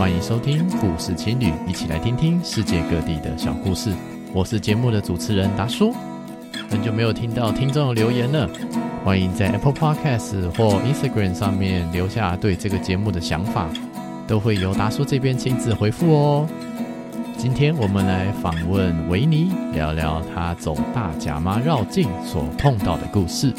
[0.00, 3.92] 欢迎收听故事情侣，一起来听听世界各地的小故事。
[4.32, 5.94] 我是节目的主持人达叔。
[6.70, 8.48] 很久没有听到听众的留言了，
[9.04, 13.68] 欢迎在 Apple Podcast 或 Instagram 上面留下对这个节目的想法，
[14.26, 16.48] 都会由达叔这边亲自回复哦。
[17.36, 23.52] 今天我们来访问维尼，聊聊他走大甲妈绕境所碰到的故事。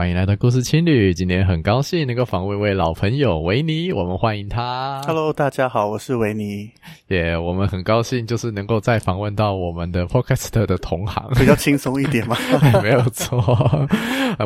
[0.00, 4.98] 欢迎来到故事青旅，今天很高兴能够访问一位老朋友维尼，我们欢迎他。
[5.06, 6.70] Hello，大家好，我是维尼。
[7.08, 12.34] 耶，yeah, 我们很高兴，就是能够再访问到我们的 Podcast 的同行，比较轻松一点嘛。
[12.82, 13.86] 没有错，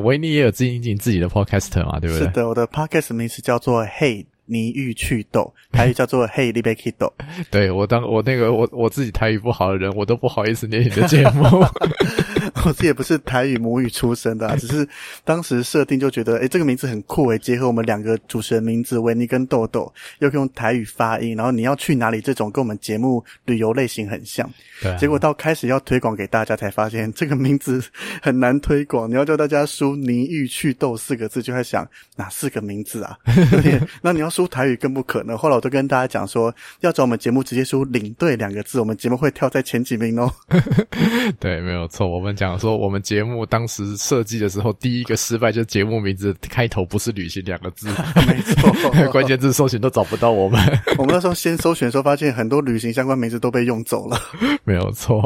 [0.03, 2.27] 维尼也有经营自己的 Podcast 嘛，对不对？
[2.27, 4.27] 是的，我的 Podcast 名字叫做 Hey。
[4.47, 7.11] 尼欲祛痘，台语叫做 Hey 你要去豆。
[7.51, 11.65] 对，我当我那个我我自己台语不好的人，我都不好意思念你的节目。
[12.67, 14.87] 我自己也不是台语母语出身的，啊，只是
[15.25, 24.47] 当时设定就觉得，哎、欸、这个名字很酷诶，结合我们两个主持人名字维尼跟豆豆，又可以用台语发音，然后你要去哪里这种跟我们节目旅游类型很像。
[24.83, 24.97] 对，啊。
[24.99, 27.83] 结果到开始要推广给大家，才发现这个名字
[28.21, 29.09] 很难推广。
[29.09, 33.17] 你要叫大家输“尼玉去豆”四个字，就在想哪四个名字啊？
[33.63, 34.35] 对，那你要。
[34.35, 35.39] 输台语更不可能。
[35.39, 40.29] 后来我都跟大家讲说，要找我们节目直接输“领队”两个字，我们节目会跳在前几名哦。
[41.39, 42.05] 对，没有错。
[42.09, 47.89] 我们讲说，我们节目当时设计的时候，第一个失败就是节目名字开头不是“旅行”两个字。
[48.27, 50.61] 没错， 关键字搜寻都找不到我们。
[50.99, 54.19] 我们那时候先搜寻的时候，发现很多旅行相关名字都被用走了。
[54.65, 55.23] 没有错。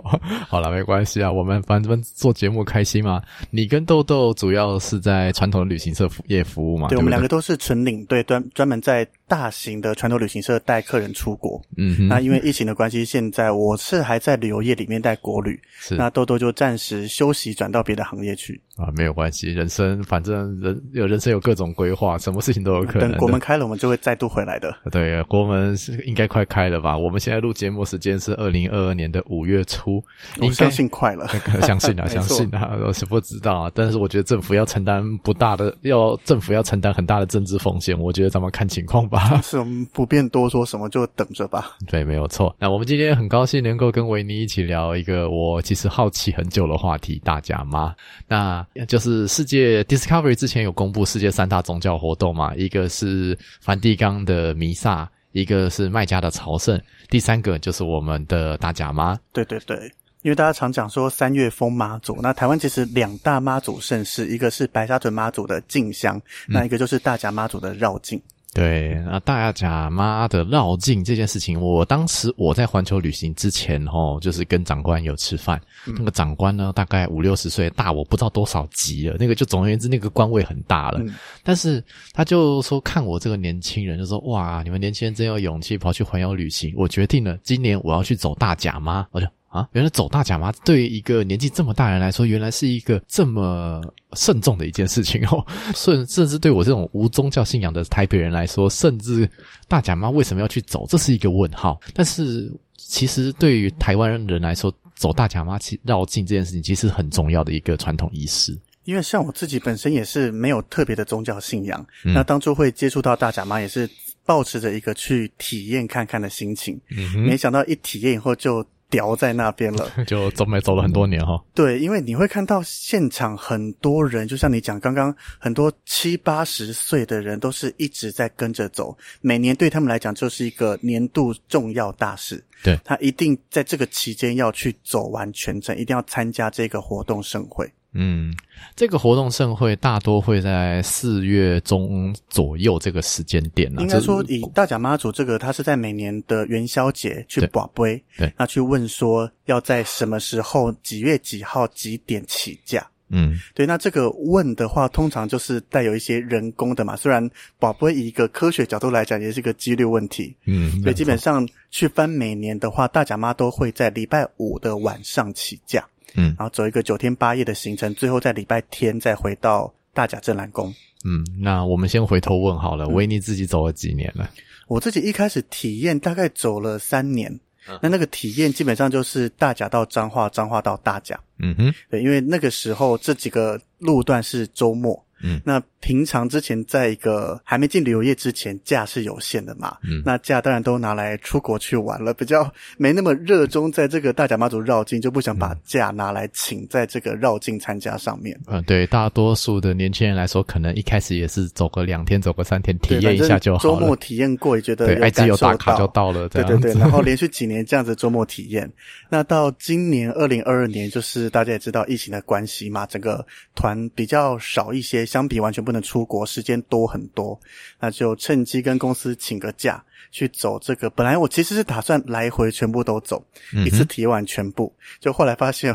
[0.48, 3.20] 好了，没关系啊，我们反正做节目开心嘛。
[3.50, 6.88] 你跟豆豆主要是在传统的旅行社服业服务嘛？
[6.88, 9.06] 对，我们两个都是纯领队，专专门在。
[9.28, 15.94] 在大型的传统旅行社带客人出国，嗯哼，那因为疫情的关系，现在我是还在旅游业里面带国旅，是。
[15.94, 23.10] 那豆豆就暂时休息，转到别的行业去啊，没有关系，人生反正人有人生有各种规划，什么事情都有可能。
[23.10, 24.72] 等国门开了，我们就会再度回来的。
[24.92, 26.96] 对，国门是应该快开了吧？
[26.96, 30.02] 我们现在录节目时间是二零二二年的五月初，
[30.40, 31.26] 我相信快了，
[31.62, 39.40] 相信啊， 相信啊，我是不知道啊，但是我觉得政府要承担不大的，要政府要承担很大的政治风险，我觉得咱们看情况吧。
[39.42, 41.76] 是我们不便多说什么，就等着吧。
[41.88, 42.54] 对，没有错。
[42.60, 47.94] 那我们今天很高兴能够跟维尼一起聊一个我其实好奇很久的话题——大家吗。
[48.28, 59.18] 那就是世界 Discovery 之前有公布世界三大宗教活动嘛，一个是梵蒂冈的弥撒，一个是麦加的朝圣，第三个就是我们的大甲妈。
[59.32, 59.92] 对对对。
[60.22, 68.20] 因为大家常讲说三月风妈祖，那台湾其实两大妈祖盛世，一个是白沙屯妈祖的进香，那一个就是大甲妈祖的绕境。
[68.54, 81.14] 对，那大甲妈的绕境这件事情，我当时我在环球旅行之前哦，就是跟长官有吃饭，嗯、那个长官呢大概五六十岁，大我不知道多少级了，那个就总而言之那个官位很大了，嗯、
[81.44, 89.26] 但是他就说看我这个年轻人，就说哇，你们年轻人真有勇气跑去环游旅行，我决定了，今年我要去走大甲妈，我就。
[89.48, 93.80] 啊，原来走大甲妈对于一个年纪这么大人来说，原来是一个这么
[94.12, 95.44] 慎重的一件事情哦。
[95.74, 99.26] 甚甚至对我这种无宗教信仰的台北人来说，甚至
[99.66, 101.80] 大甲妈为什么要去走，这是一个问号。
[101.94, 108.54] 但是其实对于台湾人来说，走大甲妈绕境这件事情，其实很重要的一个传统仪式。
[108.84, 113.88] 因为像我自己本身也是没有特别的宗教信仰，嗯、那当初会接触到大甲妈，也是
[114.26, 116.78] 抱持着一个去体验看看的心情。
[116.90, 118.62] 嗯，没想到一体验以后就。
[118.90, 121.42] 掉在那边了， 就走没走了很多年哈。
[121.54, 132.44] 对，因为你会看到现场很多人，就像你讲刚刚，很多七八十岁的人都是一直在跟着走，每年对他们来讲就是一个年度重要大事。
[132.62, 137.70] 对，他一定在这个期间要去走完全程，一定要参加这个活动盛会。
[138.00, 138.32] 嗯，
[138.76, 143.82] 这个活动盛会大多会在四月中左右这个时间点呢。
[143.82, 152.88] 应该说，以大甲妈祖这个，他是在每年的元宵节去保杯，对，那去问说要在什么时候、几月几号几点起驾。
[153.10, 156.94] 嗯，对，那这个问的话，通常就是带有一些人工的嘛。
[156.94, 157.28] 虽然
[157.58, 160.36] 跋杯以一个科学角度来讲，也是一个几率问题。
[160.44, 165.84] 嗯，所以基本上去翻每年的话，大甲妈都会在礼拜五的晚上起驾。
[166.14, 170.74] 嗯，然后走一个九天八夜的行程，最后在礼拜天再回到大甲镇澜宫。
[171.04, 174.28] 嗯，那我们先回头问好了，维尼自己走了几年了？
[174.66, 177.32] 我自己一开始体验大概走了三年，
[177.68, 181.18] 嗯、那那个体验基本上就是大甲到彰化，彰化到大甲。
[181.38, 189.76] 嗯哼，对，因为那个时候这几个路段是周末，嗯，那平常之前在一个还没进旅游业之前，假是有限的嘛。
[189.82, 198.38] 嗯，那假当然都拿来出国去玩了，比较没那么热衷在这个大甲妈祖绕境，就不想把假拿来请在这个绕境参加上面。
[198.46, 203.62] 嗯，对，大多数的年轻人来说，可能一开始也是走个两天，走个三天，体验一下就好。
[203.62, 206.28] 周末体验过也觉得有对，只有打卡就到了。
[206.28, 208.70] 对对对，然后连续几年这样子周末体验，
[209.08, 213.24] 那到今年二零二二年，就是大家也知道疫情的关系嘛，整个
[213.54, 217.40] 团比较少一些，相比完全不能出国，时间多很多，
[217.80, 220.88] 那就趁机跟公司请个假去走这个。
[220.90, 225.74] 本来我其实是打算来回全部都走，嗯、一次体验完全部，就后来发现。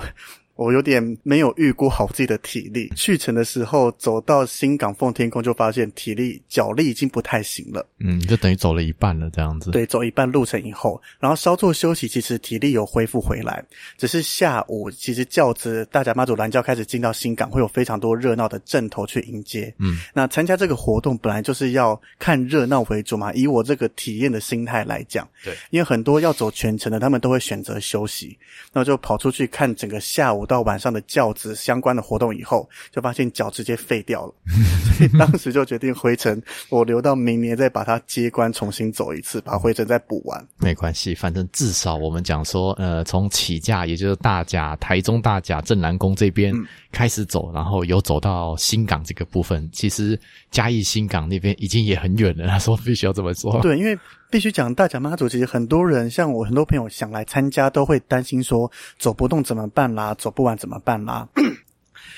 [0.55, 9.71] 我有点没有预估好自己的体力，去程的时候走到新港奉天宫就发现体力脚力已经不太行了，嗯，就等于走了一半了这样子。
[9.71, 13.65] 对，走一半路程以后，然后稍作休息，其实体力有恢复回来，
[13.97, 19.73] 只是下午其实轿子大甲妈祖蓝轿开始进到新港，会有非常多热闹的阵头去迎接。
[19.79, 28.38] 嗯，那参加这个活动本来就是要看热闹为主嘛，以我这个体验的心态来讲，对，因为很多要走全程的，他们都会选择休息，
[28.71, 30.43] 那就跑出去看整个下午。
[30.45, 34.34] 到晚上的教职相关的活动以后，就发现脚直接废掉了，
[34.98, 40.48] 所以当时就决定回程，我留到明年再把它接关重新走一次，把回程再补完。
[40.57, 46.54] 没关系，反正至少我们讲说，呃，从起驾也就是大甲、台中大甲镇南宫这边
[46.92, 50.19] 开始走，嗯、然后有走到新港这个部分，其实
[50.51, 52.48] 嘉义新港那边已经也很远了。
[52.48, 53.98] 他说必须要这么说，对，因为。
[54.33, 61.27] 必须讲大甲妈祖，其实很多人像我，很多朋友想来参加，都会担心说走不动怎么办啦，走不完怎么办啦。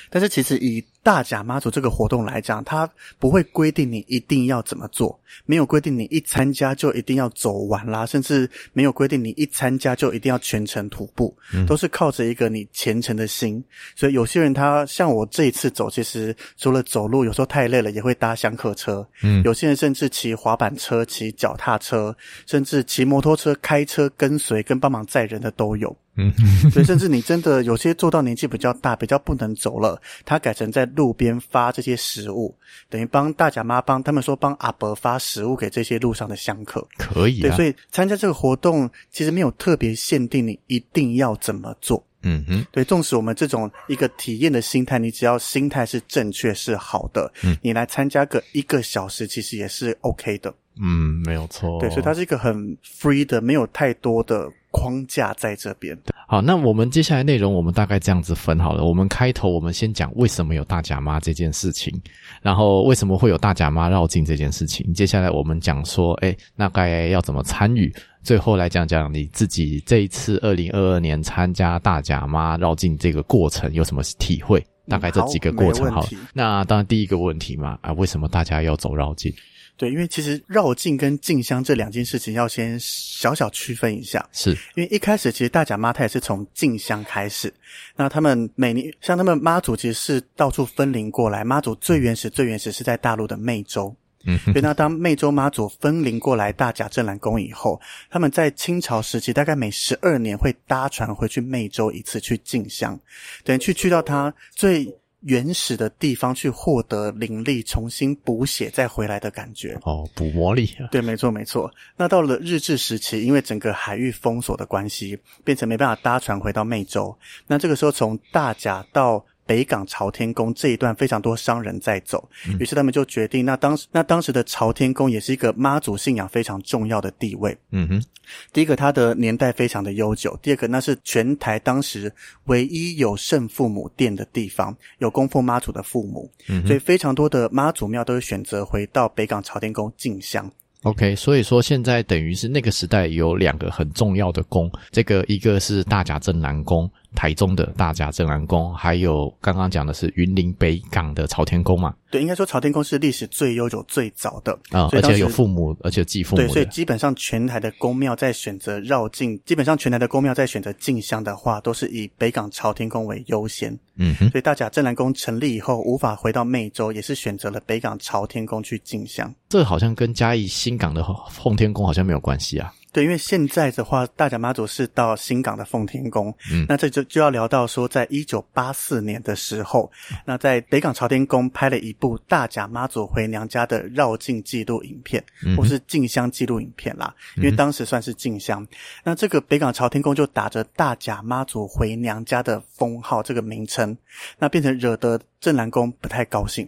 [0.09, 2.89] 但是其实以大甲妈祖这个活动来讲，它
[3.19, 11.35] 不会规定你一定要怎么做，没有规定你一参加就一定要走完啦，甚至没有规定你一参加就一定要全程徒步，
[11.67, 13.63] 都是靠着一个你虔诚的心。
[13.95, 22.15] 所以有些人他像我这一次走，其实除了走路，有时候太累了也会搭香客车，嗯，有些人甚至骑滑板车、骑脚踏车，
[22.47, 25.95] 甚至骑摩托车、开车跟随跟帮忙载人的都有。
[26.17, 26.33] 嗯，
[26.71, 32.55] 所以甚至你真的有些做到年纪比较大、比较不能走了，他改成在路边发这些食物，
[32.89, 37.49] 等于帮大甲妈帮他们说帮阿伯发食物给这些路上的香客，可以啊。
[37.49, 42.01] 对，所以参加这个活动其实没有特别限定你一定要怎么做。
[42.27, 50.51] 嗯哼，对，纵使我们这种一个体验的心态，你只要心态是正确是好的，嗯，你来参加个一个小时，其实也是 OK 的。
[50.81, 51.79] 嗯，没有错。
[51.79, 54.51] 对，所以它是一个很 free 的，没有太多的。
[54.77, 55.97] 框架在这边。
[56.27, 58.83] 好，那我们接下来内容，我们大概这样子分好了。
[58.83, 61.97] 我们开头我们先讲为什么有大甲妈这件事情，
[62.41, 64.93] 然后为什么会有大甲妈绕境这件事情。
[64.93, 67.89] 接下来我们讲说，哎，那该要怎么参与？
[68.21, 74.61] 最后来讲讲你自己这一次二零二二年参加大甲妈绕境这个过程有什么体会？
[74.89, 75.89] 大概这几个过程。
[75.89, 79.33] 好，好，那当然第一个问题嘛，啊，为什么大家要走绕境？
[79.77, 84.51] 对，因为其实绕境跟进香这两件事情要先小小区分一下，是。
[84.75, 87.53] 因为一开始其实大甲妈她也是从进香开始，
[87.95, 93.93] 那他们每年像他们妈祖其实是到处分灵过来，妈祖最原始最原始是在大陆的湄洲，
[94.25, 102.97] 嗯，所以那当湄洲妈祖分灵过来大甲镇澜宫以后，他们在清朝时期大概每十二年会搭船回去湄洲一次去进香，
[103.43, 104.87] 等于去去到他最。
[105.25, 110.87] 原始的地方去获得灵力，重新补血再回来的感觉哦，补魔力啊。
[110.91, 111.71] 对，没错没错。
[111.97, 117.15] 那到了日治时期，因为整个海域封锁的关系，变成没办法搭船回到湄洲。
[117.47, 127.55] 那这个时候，从大甲到北港朝天宫这一段非常多商人在走，嗯、于是他们就决定，那当时那当时的朝天宫也是一个妈祖信仰非常重要的地位。
[127.71, 128.03] 嗯哼，
[128.51, 132.11] 第一个它的年代非常的悠久，第二个那是全台当时
[132.45, 140.49] 唯一有圣父母殿的地方，有供奉妈祖的父母，嗯，所以非常多的妈祖庙都选择回到北港朝天宫进香。
[140.83, 146.87] OK，所以说现在等于是那个时代有两个很重要的宫，这个一个是大甲镇南宫。
[147.15, 151.93] 台中的大甲镇澜宫，还有刚刚讲的是云林北港的朝天宫嘛？
[152.11, 156.41] 对，应该说朝天宫是历史最悠久、最早的啊，而且有父母，而且继父母。
[156.41, 163.77] 对，所以基本上全台的宫庙在选择绕境，基本上全台的宫庙在选择进香的话，都是以北港朝天宫为优先。
[163.97, 169.33] 嗯哼，所以大甲镇澜宫成立以后，无法回到湄洲，也是选择了北港朝天宫去进香。
[169.49, 172.73] 这好像跟嘉义新港的奉天宫好像没有关系啊。
[172.95, 179.91] 对，因为现在的话，大甲妈祖是到新港的奉天宫，嗯，那这就就要聊到说，在一九八四年的时候，
[180.23, 188.67] 那在北港朝天宫拍了一部大甲妈祖回娘家的绕境记录影片，嗯、或是进香记录影片啦，因为当时算是进香，嗯、
[189.03, 193.97] 那这个北港朝天宫就打着大甲妈祖回娘家的封号这个名称，
[194.39, 196.65] 那变成惹得镇南宫不太高兴。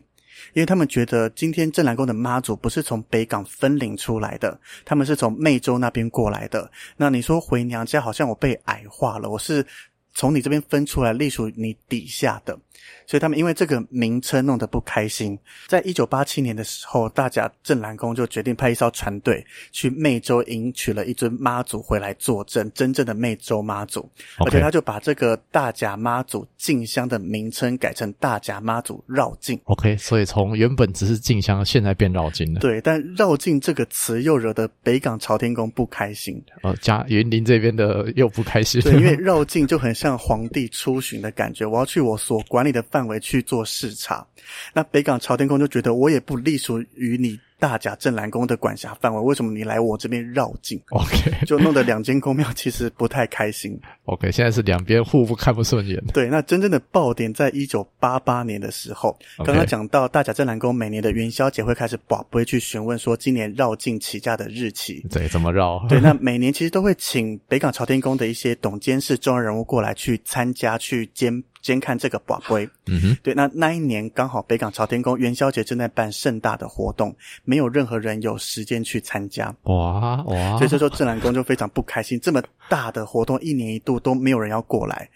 [0.54, 6.72] 因为他们觉得今天镇南宫的妈祖不是从北港分灵出来的，他们是从湄洲那边过来的。
[6.96, 9.66] 那你说回娘家，好像我被矮化了，我是
[10.14, 12.58] 从你这边分出来，隶属你底下的。
[13.06, 24.10] 所以他们因为这个名称弄得不开心，在一九八七年的时候，大甲镇澜宫就决定派一艘船队去湄洲迎娶了一尊妈祖回来坐镇，真正的湄洲妈祖。
[24.40, 29.58] 而且他就把这个大甲妈祖进香的名称改成大甲妈祖绕境。
[29.64, 32.60] OK，所以从原本只是进香，现在变绕境了。
[32.60, 36.44] 对，但绕境这个词又惹得北港朝天宫不开心。
[36.64, 38.82] 呃、哦，加云林这边的又不开心。
[38.82, 44.26] 对，因为 绕境就很像皇帝出巡的感觉，我要去我所管理的范围去做视察，
[44.74, 47.40] 那北港朝天宫就觉得我也不隶属于你。
[47.60, 53.76] 大甲镇澜宫的管辖范围，为什么你来我这边绕境？OK，就弄得两间宫庙其实不太开心。
[54.06, 56.00] OK，现在是两边互不看不顺眼。
[56.14, 65.04] 对，那真正的爆点在一九八八年的时候，刚刚讲到大甲镇澜宫每年的元宵节会开始跋杯去询问说今年绕境起驾的日期。
[65.10, 65.84] 对，怎么绕？
[65.90, 71.44] 对，那每年其实都会请北港朝天宫的一些董监事重要人物过来去参加去监。
[71.68, 85.10] 监看这个宝龟，嗯哼，对，那那一年刚好北港朝天宫元宵节正在办盛大的活动，没有任何人有时间去参加，哇哇，所以这时候正南宫就非常不开心，这么大的活动一年一度都没有人要过来。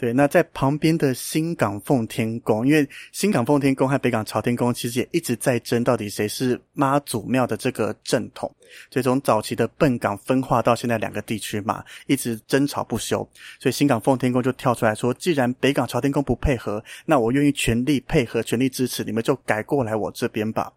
[0.00, 8.50] 对，那在旁边的新港奉天宫，因为新港奉天宫和北港朝天宫其实也一直在争，到底谁是妈祖庙的这个正统。
[8.90, 13.18] 所以从早期的笨港分化到现在两个地区嘛，一直争吵不休。
[13.58, 20.72] 所以新港奉天宫就跳出来说，既然北港朝天宫不配合，那我愿意全力配合、全力支持，你们就改过来我这边吧。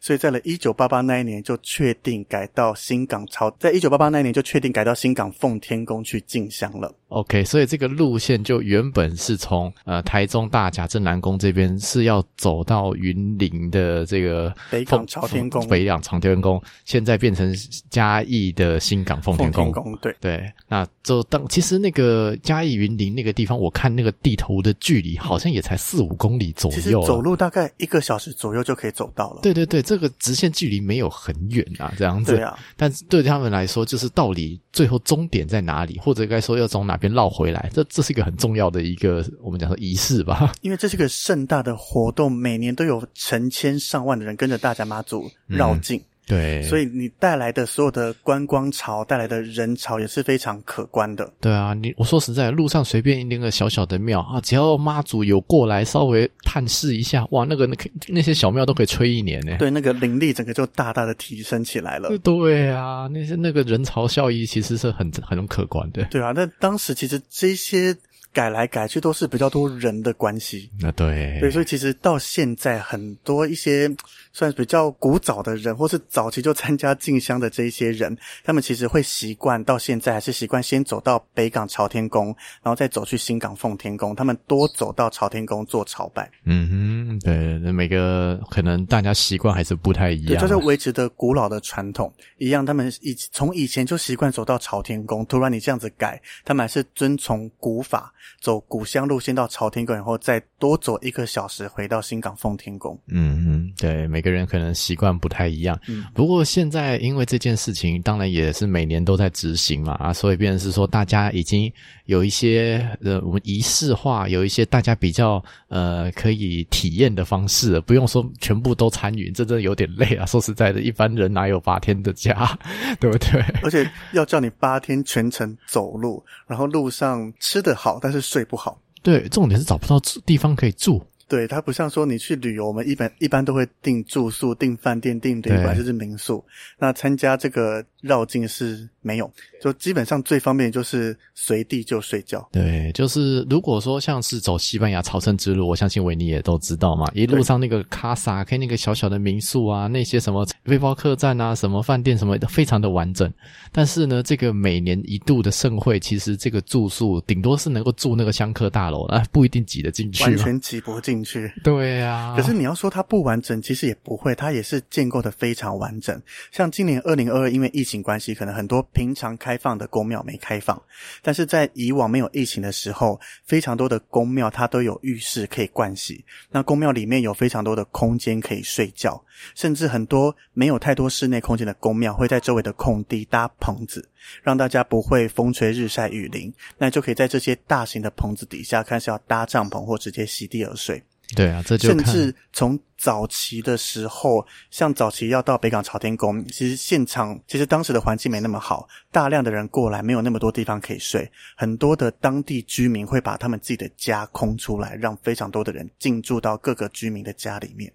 [0.00, 6.92] 所以在了一九八八那一年就确定改到新港朝，在一九八八那一年就确定改到新港奉天宫去进香了。
[7.08, 17.54] OK，所以这个路线就原本是从呃台中大甲镇南宫这边是要走到云林的这个北港朝天宫，北港朝天宫，现在变成
[17.88, 19.96] 嘉义的新港奉天宫。
[20.02, 29.40] 对对，那就当其实那个嘉义云林那个地方，我看那个地图的距离好像也才四五公里左右，其实走路大概一个小时左右就可以走到了。
[29.40, 29.64] 对对。
[29.74, 32.36] 对，这个直线距离没有很远啊，这样子。
[32.36, 40.52] 对啊，但是对他们来说，就是到底最后终点在哪里，或者该说要从哪边绕回来，这这是一个很重要的一个我们讲说仪式吧。
[40.62, 45.98] 因为这是个盛大的活动，每年都有成千上万的人跟着大甲妈祖绕境。
[45.98, 51.30] 嗯对，所以你带来的所有的观光潮，带来的人潮也是非常可观的。
[51.40, 57.76] 对啊，你我说实在，路上随便一个小小的庙啊，只要妈祖有过来稍微探视一下，哇，那个那
[58.08, 59.56] 那些小庙都可以吹一年呢。
[59.58, 62.08] 对，那个灵力整个就大大的提升起来了。
[62.18, 66.04] 对啊，那些那个人潮效益其实是很很可观的。
[66.04, 67.94] 对啊，那当时其实这些。
[68.34, 73.88] 改来改去都是比较多人的关系，那对对，所以其实到现在很多一些
[74.32, 82.26] 算是比较古早的人，或是早期就参加进香的这一些人，他们其实会习惯到现在还是习惯先走到北港朝天宫，
[82.60, 86.28] 然后再走去新港奉天宫，他们多走到朝天宫做朝拜。
[86.44, 98.12] 嗯哼，对，那每个可能大家习惯还是不太一样，对，就是维持的古老的传统一样，他们以从以前就习惯走到朝天宫，突然你这样子改，他们还是遵从古法。
[98.40, 102.98] 走古香路先到朝天宫，然后再多走一个小时回到新港奉天宫。
[103.08, 105.78] 嗯嗯，对，每个人可能习惯不太一样。
[105.88, 111.72] 嗯，不过现在因为这件事情，当然也是每年都在执行嘛啊，所以变成是说大家已经
[112.06, 120.26] 有一些呃我们仪式化，有一些大家比较呃可以体验的方式，不用说全部都参与，这真的有点累啊。
[120.26, 122.58] 说实在的，一般人哪有八天的假，
[123.00, 123.40] 对不对？
[123.62, 131.04] 而且要叫你八天全程走路，然后路上吃得好，但是是睡不好，对，重点是找不到地方可以住。
[131.28, 136.44] 对，它不像说你去旅游，我们一般一般都会订住宿、订饭店、订旅馆，就是民宿。
[136.78, 142.46] 那参加这个绕境是没有，就基本上最方便就是随地就睡觉。
[142.52, 153.32] 对，就是如果说像是走西班牙朝圣之路，我相信维尼也都知道嘛，一路上那个卡萨，可以那个小小的民宿啊，那些什么背包客栈啊，什么饭店什么的，非常的完整。
[153.72, 161.52] 但是呢，这个每年一度的盛会，其实这个住宿顶多是能够住那个香客大楼啊，不一定挤得进去，完全挤不进去。
[161.62, 166.20] 对呀、啊，可是你要说它不完整，其实也不会，它也是建构的非常完整。
[166.50, 170.80] 像今年二零二二，因为疫情关系，可能很多平常开放的宫庙没开放，
[171.22, 179.22] 但是在以往没有疫情的时候，非常多的宫庙它都有浴室可以盥洗，那宫庙里面有非常多的空间可以睡觉，
[179.54, 184.08] 甚至很多没有太多室内空间的宫庙会在周围的空地搭棚子，
[184.42, 191.02] 让大家不会风吹日晒雨淋，那就可以在这些大型的棚子底下，看是要搭帐篷或直接席地而睡。
[191.34, 207.90] 对啊，这就甚至从早期的时候，像早期要到北港朝天宫，其实现场其实当时的环境没那么好，大量的人过来，没有那么多地方可以睡，很多的当地居民会把他们自己的家空出来，让非常多的人进驻到各个居民的家里面。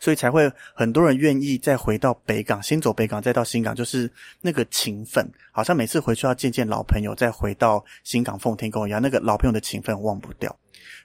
[0.00, 10.56] 所以才会很多人愿意再回到北港，先走北港，再到新港，就是那个情分，好像每次回去要见见老朋友，再回到新港奉天宫一样，那个老朋友的情分忘不掉。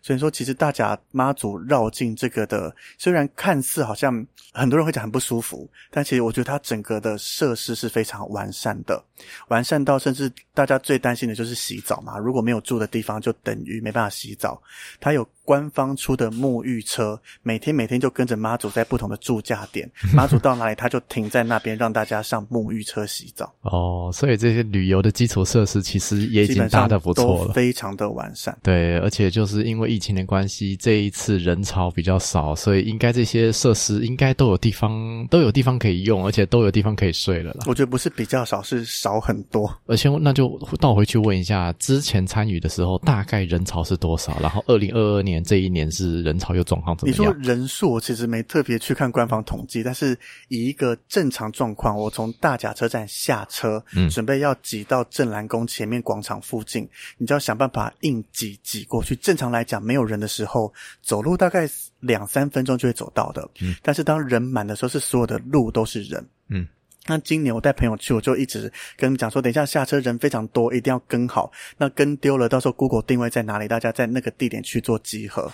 [0.01, 9.03] 所以说，其实大甲妈祖绕境这个的，虽然看似好像很多人会讲很不舒服，但其实我觉得它整个的设施是非常完善的，
[9.49, 14.61] 完善到甚至大家最担心的就是洗澡嘛，如果没有住的地方，就等于没办法洗澡。
[14.99, 23.53] 它有官方出的沐浴车，每天每天就跟着妈祖在不同的住驾点，妈祖到哪里，他就停在那边，让大家上沐浴车洗澡。
[23.61, 28.57] 哦，所以这些旅游的基础设施其实也已经搭得不错了，非常的完善。
[28.61, 29.89] 对，而且就是因为。
[29.89, 37.63] 疫情的关系，这一次人潮比较少，所以应该这些设施应该都有地方都有地方可以用，而且都有地方可以睡了啦。
[37.65, 39.67] 我觉得不是比较少，是少很多。
[39.87, 44.37] 而且那就倒回去问一下，之前参与的时候大概人潮是多少？
[44.39, 47.19] 然后二零二二年这一年是人潮又状况怎么样？
[47.19, 50.15] 你说人数，我其实没特别去看官方统计，但是
[50.49, 56.87] 以一个正常状况，我从大甲车站下车，嗯，准备要挤到镇南宫前面广场附近，
[57.17, 59.15] 你就要想办法硬挤挤过去。
[59.15, 59.81] 正常来讲。
[59.81, 63.49] 没有人的时候，走路大概两三分钟就会走到的。
[63.61, 66.29] 嗯，但是当人满的时候，是所有的路都是人。
[66.49, 66.67] 嗯，
[67.07, 71.51] 那今年我带朋友去，我就一直跟讲说，等一下下车人非常多，一定要跟好。
[71.77, 75.51] 那跟丢了，到时候 Google 定位在哪里，大家在那个地点去做集合。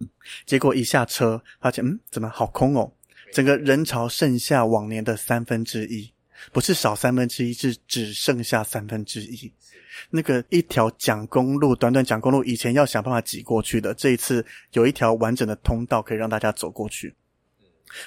[0.00, 0.08] 嗯，
[0.44, 2.92] 结果一下车，发现嗯，怎么好空哦？
[3.32, 6.12] 整个人潮剩下往年的三分之一，
[6.52, 9.50] 不是少三分之一，是只剩下三分之一。
[10.10, 17.14] 那个一条蒋公路，短短蒋公路，以前要想办法挤过去的，这一次有一条完整的通道可以让大家走过去。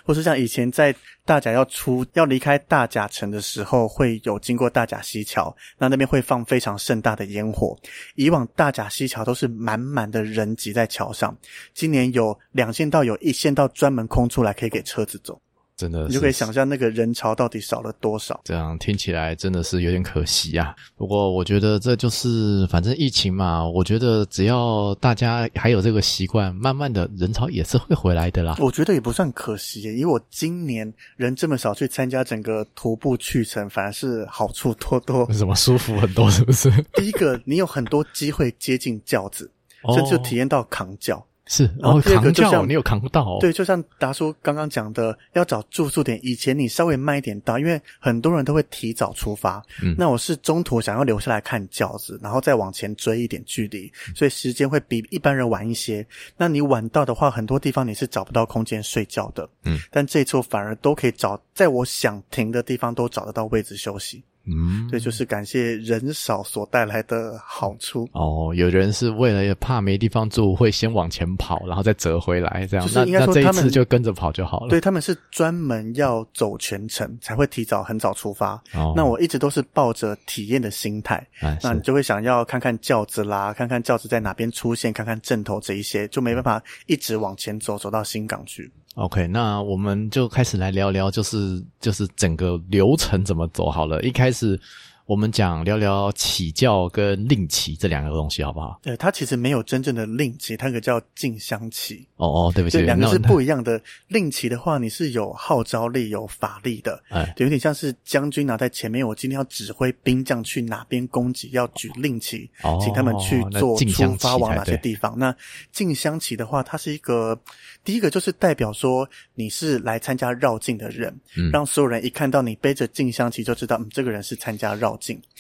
[0.04, 0.96] 或是像以前在
[1.26, 7.78] 大甲要出要离开大甲城的时候，会有经过大甲西桥，那那边会放非常盛大的烟火。
[8.16, 11.38] 以往大甲西桥都是满满的人挤在桥上，
[11.74, 15.40] 今年有两线道，有一线道专门空出来，可以给车子走。
[15.77, 18.40] 真的，你就可以想象那个人潮到底少了多少。
[18.46, 20.74] 这样听起来真的是有点可惜啊。
[20.96, 28.55] 不过我觉得这就是反正疫情嘛，我觉得只要大家还有这个习惯，慢慢的人潮也是会回来的啦。
[28.59, 35.29] 我觉得也不算可惜耶，因为我今年人这么少去参加整个徒步去程，反而是好处多多。
[35.33, 36.72] 什么舒服很多是不是？
[36.94, 39.51] 第一个，你有很多机会接近轿子，
[39.94, 41.25] 甚至体验到扛轿。
[41.48, 43.38] 是，然后第二个就像你有扛不到哦。
[43.40, 49.64] 对，就像达叔刚刚讲的，要找住宿点，以前你稍微慢一点到，因为很多人都会提早出发。
[49.84, 56.05] 嗯，那我是中途想要留下来看轿子，然后再往前追一点距离，所以时间会比一般人晚一些。
[56.36, 59.48] 那你晚到的话，很多地方你是找不到空间睡觉的。
[59.66, 64.24] 嗯，但这次我反而都可以找，在我想停的地方都找得到位置休息。
[64.48, 68.08] 嗯，这就是感谢人少所带来的好处。
[68.14, 72.86] 哦，有人是为了怕没地方住，会先往前跑，然后再折回来，这样。
[72.86, 74.70] 就是应该说他们，那这一次就跟着跑就好了。
[74.70, 78.53] 对，他们是专门要走全程，才会提早很早出发。
[78.74, 88.72] 哦，那我一直都是抱着体验的心态，哎，那你就会想要看看轿子啦，看看轿子在哪边出现，看看阵头这一些，就没办法一直往前走，走到新港去。
[88.96, 94.01] OK，那我们就开始来聊聊，就是就是整个流程怎么走好了。
[94.01, 94.60] 一开始。
[95.05, 98.79] 我们讲聊聊起教跟令旗这两个东西好不好？
[98.81, 102.07] 对，它其实没有真正的令旗，它有个叫进香旗。
[102.15, 103.79] 哦哦，对不起，这两个是不一样的。
[104.07, 115.13] 令旗的话，你是有号召力、有法力的，哎，有点像是将军拿在前面，我今天要指挥兵将去哪边攻击，要举令旗，哦，请他们去做出发往哪些地方。
[115.15, 115.35] 那
[115.72, 117.39] 进香旗的话，它是一个
[117.83, 124.95] 第一个就是代表说你是来参加绕境的人，嗯，让所有人一看到你背着进香旗就知道，嗯，这个人是参加绕。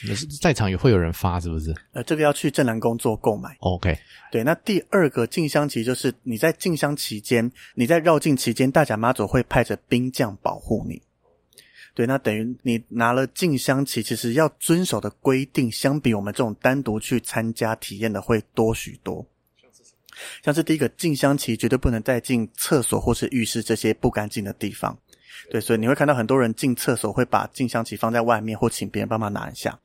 [0.07, 1.73] 也是在场也会有人发，是不是？
[1.93, 3.55] 呃，这个要去正南宫做购买。
[3.59, 3.97] OK，
[4.31, 4.43] 对。
[4.43, 11.01] 那第二个进香旗就是你在进香期间，你在绕境期间，大甲妈祖会派着兵将保护你。
[11.93, 19.25] 对，那等于你拿了进香旗，其实要遵守的规定，相比我们这种单独去参加体验的会多许多。
[20.43, 24.97] 像是第一个进香旗，绝对不能再进厕所或是浴室这些不干净的地方。
[25.49, 29.77] 对，所以你会看到很多人进厕所会把进香旗放在外面，或请别人帮忙拿一下。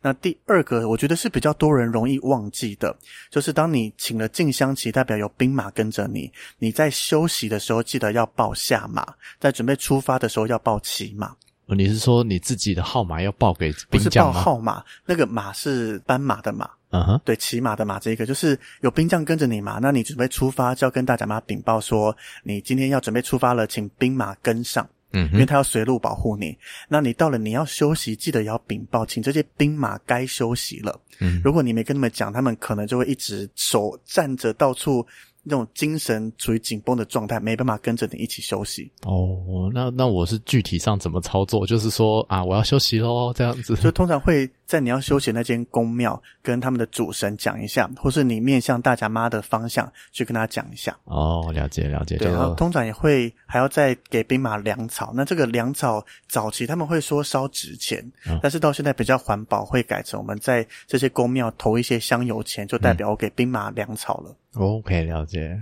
[0.00, 2.96] 那第二个，我觉得是比较多人容易忘记的，
[3.30, 9.04] 就是当你请了进香旗，代表有兵马跟着你，你在休息的时候记得要报下马，
[9.40, 11.34] 在准备出发的时候要报骑马。
[11.66, 14.32] 你是说你自己的号码要报给兵将吗？
[14.32, 16.70] 不是报号码，那个马是斑马的马。
[16.90, 24.88] 嗯哼，对，骑马的马这个就是有兵将跟着你嘛，那你准备出发就要跟大甲妈禀报说，你今天要准备出发了，请兵马跟上。
[25.12, 26.56] 嗯，因为他要随路保护你。
[26.88, 31.00] 那你到了你要休息，记得也要禀报，请这些兵马该休息了。
[31.20, 35.06] 嗯，如果你没跟他们讲，他们可能就会一直守站着，到处。
[35.50, 38.92] 那种精神处于紧绷的状态，没办法跟着你一起休息。
[39.06, 41.66] 哦，那那我是具体上怎么操作？
[41.66, 43.74] 就是说啊，我要休息喽，这样子。
[43.76, 50.94] 就通常会在你要休息那间宫庙，跟他们的主神讲一下，或是你面向大甲妈的方向去跟他讲一下。
[51.04, 52.18] 哦，了解了解。
[52.18, 55.10] 对，然后通常也会还要再给兵马粮草。
[55.14, 64.30] 那这个粮草早期他们会说烧纸钱，哦，但是到现在比较环保，会改成我们在这些宫庙投一些香油钱，就代表我给兵马粮草了。
[64.30, 65.56] 嗯 OK，了解。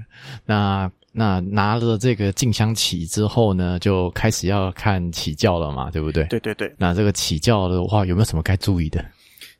[0.46, 6.24] 那那拿了这个进香旗之后呢，就开始要看起轿了嘛，对不对？
[6.24, 6.70] 对对对。
[6.76, 9.02] 那这个起轿的话，有没有什么该注意的？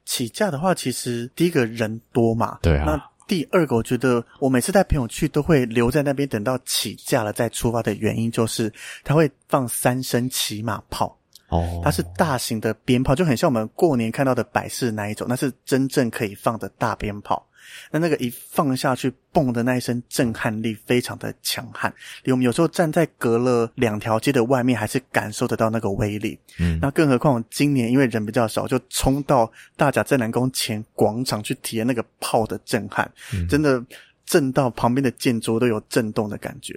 [0.04, 2.84] 起驾的话，其实第一个人多嘛，对啊。
[2.84, 11.18] 那第二个，我觉得我每次带朋友去，都会留在那边等到起驾了再出发的原因，就是他会放三声骑马炮。
[11.48, 17.44] 哦，它是大型的鞭炮，就很像我们过年看到的百事那一种，那是真正可以放的大鞭炮。
[17.90, 21.92] 那那个一放下去，蹦的那一声震撼力非常的强悍，
[22.26, 26.38] 我们有时候站在隔了两条街的外面，还是感受得到那个威力。
[26.58, 33.82] 嗯，那更何况今年因为人比较少，就冲到大甲镇南宫前广场去体验那个炮的震撼，嗯、真的。
[34.26, 36.74] 震到旁边的建筑都有震动的感觉，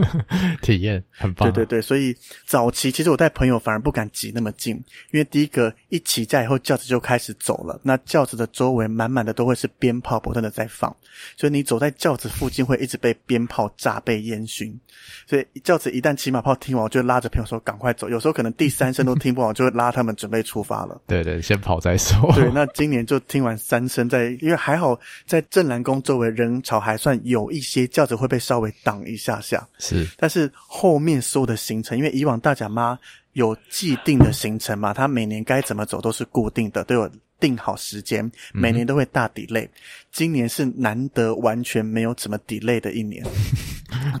[0.60, 1.50] 体验很棒。
[1.50, 2.14] 对对对，所以
[2.46, 4.76] 早期其实我带朋友反而不敢挤那么近，
[5.10, 10.94] 因为第一个一起驾以后轿子就开始走了，那轿子的周围满满的都会是鞭炮不断的在放，
[11.36, 14.78] 所以你走在轿子附近会一直被鞭炮炸、被烟熏。
[15.26, 18.08] 所以轿子一旦骑马炮听完，我就拉着朋友说赶快走。
[18.10, 21.00] 有时候可能第三声都听不完，就会拉他们准备出发了。
[21.06, 22.30] 对对，先跑再说。
[22.34, 29.66] 对，那今年就听完三声，再因为还好在镇澜宫周围人潮还算有一些，轿子会被稍微挡一下下。
[29.78, 32.98] 是，但是后面所有的行程，因为以往大甲妈
[33.32, 39.64] 有既定的行程嘛，她每年该怎么走都是固定的，都有定好时间，每年都会大 delay。
[39.64, 39.70] 嗯、
[40.10, 43.24] 今年是难得完全没有怎么 delay 的一年。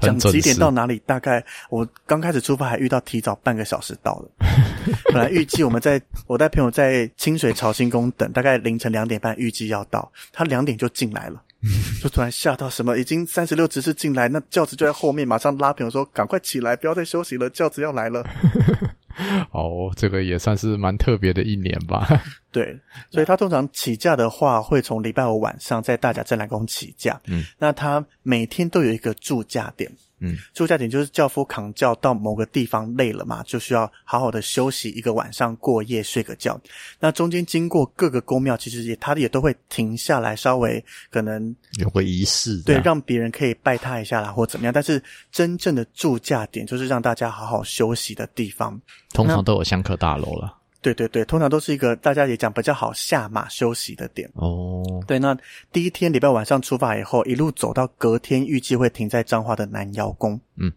[0.02, 1.00] 讲几点到哪里？
[1.06, 4.30] 大概我刚开始出发还遇到提早半个小时到了。
[5.12, 11.42] 本来预计我们在我带朋友在清水朝兴宫等，大概凌晨两点半预计要到，他两点就进来了。
[12.02, 18.26] 就突然吓到什么，已经三十六执事进来，那轿子就在后面，马上拉朋友说：“赶快起来，不要再休息了，轿子要来了。
[19.52, 22.08] ”哦，这个也算是蛮特别的一年吧。
[22.50, 22.78] 对，
[23.10, 27.20] 所以他通常起驾的话，会从礼拜五晚上在大甲镇澜宫起驾。
[27.26, 29.90] 嗯，那他每天都有一个驻驾点。
[30.22, 36.58] 嗯，住驾点就是轿夫扛轿到某个地方累了嘛，就需要好好的休息一个晚上过夜睡个觉。
[37.00, 44.72] 那中间经过各个宫庙，其实也他也都会停下来，稍微可能有个仪式，对，让别人可以拜他一下啦，或怎么样。
[44.72, 48.80] 但是真正的住驾点就是让大家好好休息的地方，
[49.12, 50.61] 通常都有香客大楼了。
[50.82, 54.82] 对对对，通常都是一个大家也讲比较好下马休息的点哦。
[55.06, 55.34] 对，那
[55.72, 60.38] 第一天礼拜晚上出发以后，一路走到隔天，预计会停在彰化的南瑶宫。
[60.56, 60.72] 嗯，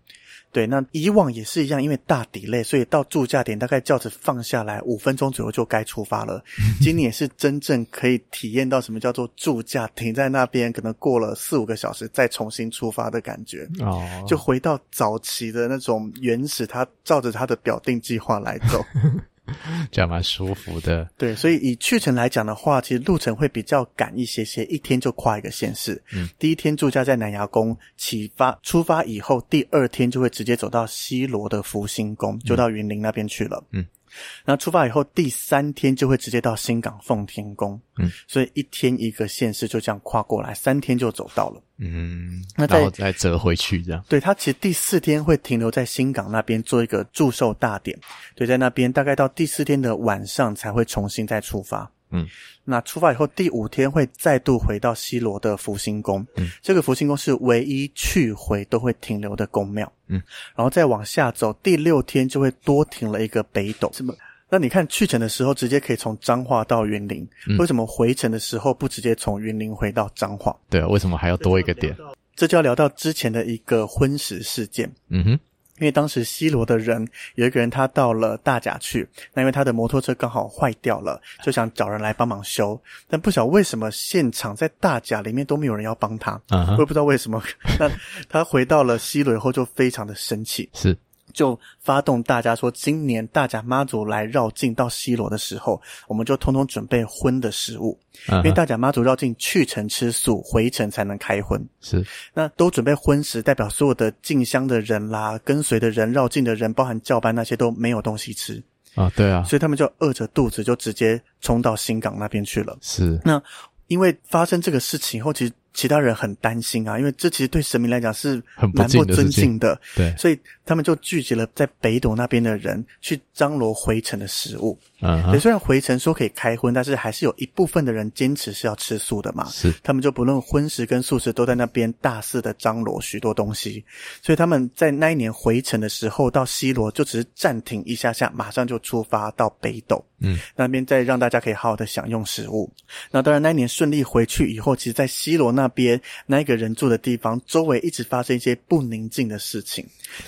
[0.51, 6.39] 对，那以往也是一样，因为大 delay，所以到驻驾点大概轿子放下来五分钟左右就该出发了。
[6.79, 18.85] 今年也是真正可以体验到什么叫做驻驾停在那边，可能过了四五个小时再重新出发的感觉哦，就回到早期的那种原始，他照着他的表定计划来走。
[19.91, 21.09] 这样蛮舒服的。
[21.17, 26.01] 对，所以以去程来讲的话，其实路程会比较赶一些些，一天就跨一个县市。
[26.13, 33.63] 嗯，第一天住家在南牙宫启发出发以后，第二天就会直接走到西罗的福星宫，就到云林那边去了。
[33.71, 33.85] 嗯。
[34.15, 44.03] 嗯那出发以后，第三天就会直接到新港奉天宫，嗯，所以一天一个县市就这样跨过来，三天就走到了，嗯，那再然后再折回去这样。
[44.07, 47.97] 对，他其实第四天会停留在新港那边做一个祝寿大典，
[48.35, 51.91] 对，在那边大概到第四天的晚上才会重新再出发。
[52.15, 52.27] 嗯，
[52.63, 60.21] 那出发以后第五天会再度回到西罗的福星宫，嗯，这个福星宫是唯一去回都会停留的宫庙，嗯，
[60.55, 64.15] 然后再往下走，第六天就会多停了一个北斗，什么？
[64.49, 70.55] 那你看去程的时候直接可以从彰化到云林，嗯，为什么回程的时候不直接从云林回到彰化？
[70.69, 71.95] 对啊，为什么还要多一个点？
[72.35, 75.39] 这就要聊到之前的一个婚食事件，嗯哼。
[75.79, 86.73] 因为当时西罗的人有一个人，他到了大甲去，那因为他的摩托车刚好坏掉了，就想找人来帮忙修，但不晓得为什么现场在大甲里面都没有人要帮他，uh huh.
[86.75, 87.43] 我也不知道为什么。
[87.79, 87.91] 那
[88.29, 90.97] 他回到了西罗以后就非常的生气，是。
[91.35, 101.61] 就发动大家说，今年大甲妈祖来绕境到西罗的时候，我们就通通准备荤的食物，因为大甲妈祖绕境去程吃素，回程才能开荤。
[101.81, 108.63] 是，那都准备荤食，代表所有的进香的人啦，跟随的人，绕境的人，包含教班那些都没有东西吃
[108.95, 109.11] 啊。
[109.13, 112.77] 对啊，所以他们就饿着肚子就直接冲到新港那边去了。
[112.81, 113.43] 是，那
[113.87, 115.51] 因为发生这个事情后，其实。
[115.75, 118.41] 其他人很担心啊，因为这其实对神明来讲是
[118.73, 124.79] 蛮不尊敬的，对，所以他们就聚集了在北斗那边的人去张罗回程的食物。
[125.05, 129.47] 嗯、uh-huh，虽然回程说可以开荤，但是还是有一部分的人坚持是要吃素的嘛。
[129.49, 133.83] 是，他们就不论荤食跟素食都在那边大肆的张罗许多东西，
[134.21, 140.03] 所以他们在那一年回程的时候到西罗就只是暂停一下下，马上就出发到北斗。
[140.19, 142.71] 嗯，那边再让大家可以好好的享用食物。
[143.11, 149.85] 那当然那一年顺利回去以后，其实，在西罗那边那一个人住的地方，周围一直发生一些不宁静的事情。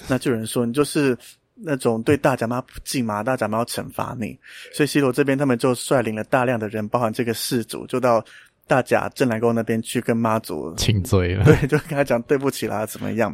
[0.08, 1.18] 那就有人说，你就是
[1.60, 4.38] 那种对大甲妈不敬嘛，大甲妈要惩罚你。
[4.74, 8.24] 所以西罗这边他们就率领了大量的人，包含这个氏族，就到。
[8.70, 13.34] 大甲镇南宫那边去跟妈祖请罪了，对， 就跟他讲对不起啦，怎么样？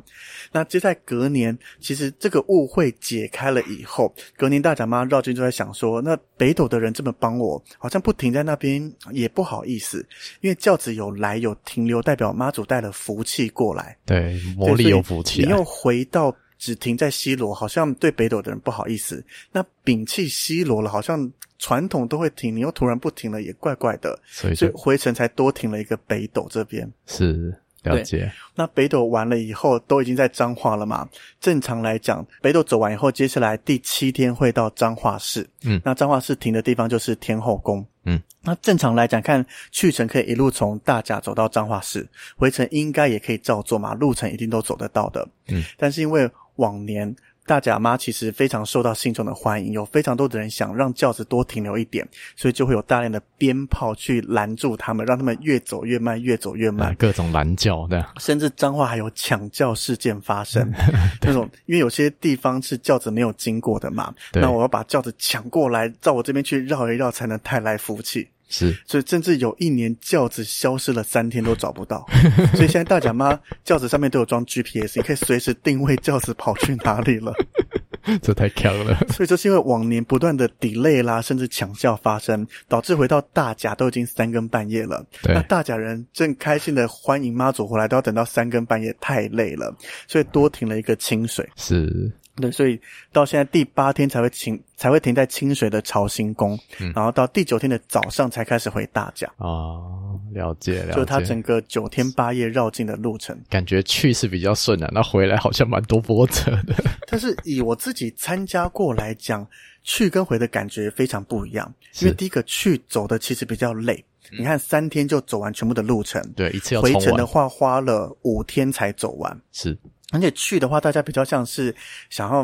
[0.52, 10.06] 那接下来隔年，其实这个误会解开了以后，隔年大甲妈绕境就在想说，那北斗的人这么帮我，好像不停在那边也不好意思，
[10.42, 16.32] 因为轿子有来有停留，代表妈祖带了福气过来，对，魔力有福气，你又回到。
[16.64, 19.22] 只停在西罗，好像对北斗的人不好意思。
[19.52, 24.18] 那摒弃西罗了，好像传统都会停，你又突然不停了，也怪怪的。
[24.26, 26.90] 所以，所以回程才多停了一个北斗这边。
[27.06, 28.32] 是，了解。
[28.56, 31.06] 那北斗完了以后，都已经在彰化了嘛？
[31.42, 35.46] 正常来讲，北斗走完以后，接下来第七天会到彰化市。
[35.66, 37.86] 嗯，那彰化市停的地方就是天后宫。
[38.06, 45.26] 嗯，那正常来讲，看去程可以一路从大甲走到彰化市，回程应该也可以照做嘛，路程一定都走得到的。
[45.48, 56.96] 嗯，但是因为往年大甲妈其实非常受到信众的欢迎，有非常多的人想让轿子多停留一点，所以就会有大量的鞭炮去拦住他们，让他们越走越慢，越走越慢。
[56.96, 60.72] 各种拦轿的，甚至彰化还有抢轿事件发生。
[61.22, 68.30] 那种因为有些地方是轿子没有经过的嘛，那我要把轿子抢过来，到我这边去绕一绕，才能带来福气。
[68.54, 72.06] 是，所以甚至有一年轿子消失了三天都找不到，
[72.54, 77.34] 所以现在大甲妈轿子上面都有装 GPS，你可以随时定位轿子跑去哪里了。
[78.22, 78.96] 这太强了。
[79.10, 85.04] 所以就是因为往年不断的 delay 啦，甚至抢轿发生，导致回到大甲都已经三更半夜了。
[85.24, 89.76] 那大甲人正开心的欢迎妈祖回来，都要等到三更半夜，太累了，
[90.08, 91.50] 所以多停了一个清水。
[91.56, 92.12] 是。
[92.36, 92.80] 对，所以
[93.12, 99.32] 到现在第八天才会停，才会停在清水的朝兴宫，嗯，然后到第九天的早上才开始回大甲。
[99.38, 100.94] 哦，了解，了解。
[100.94, 106.74] 就他整个九天八夜绕境的路程，感觉去是比较顺的，那回来好像蛮多波折的。
[107.08, 109.48] 但是以我自己参加过来讲，
[109.84, 111.72] 去跟回的感觉非常不一样。
[112.02, 119.78] 因为第一个去走的其实比较累，嗯，你看三天就走完全部的路程，对，一次要回程的话花了五天才走完，是。
[120.14, 121.76] 而且去的话，大家比较像是
[122.10, 122.44] 想要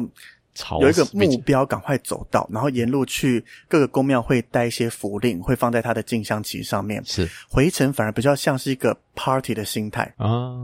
[0.81, 7.01] 有一个目标，赶快走到，然后沿路去各个宫庙会带一些符令，会放在他的进香旗上面。
[7.05, 10.55] 是回程反而比较像是一个 party 的心态啊，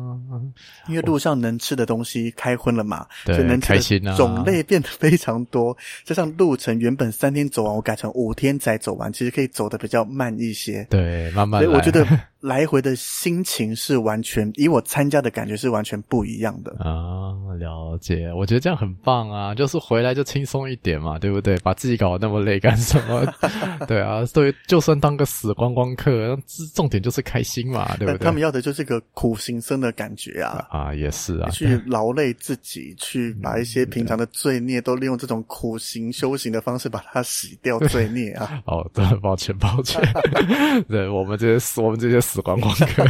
[0.88, 5.72] 因为路上能吃的东西开荤了嘛，对，就能吃的种类变得非常多。
[5.72, 10.88] 啊、加上路程原本三天走完，我改成五天才走完，其实可以走的比较慢一些。
[10.90, 11.66] 对，慢慢来。
[11.66, 12.08] 所以我觉得。
[12.46, 17.34] 来回的心情是完全，以我参加的感觉是完全不一样的啊！
[17.58, 21.58] 了解，我觉得这样很棒啊，就是回来就轻松一点嘛，对不对？
[21.64, 23.26] 把自己搞得那么累干什么？
[23.88, 26.38] 对啊，所以就算当个死观光客，
[26.76, 28.18] 重点就是开心嘛，对不对？
[28.20, 30.66] 他们要的就是个苦行僧的感觉啊！
[30.70, 38.62] 啊，也是啊，去劳累自己，去把一些平常的罪孽都利用这种苦行修行的方式把它洗掉罪孽啊！
[38.68, 40.02] 哦，对，抱歉，抱歉，
[40.88, 42.22] 对我们这些，我们这些。
[42.22, 43.04] 死光光客，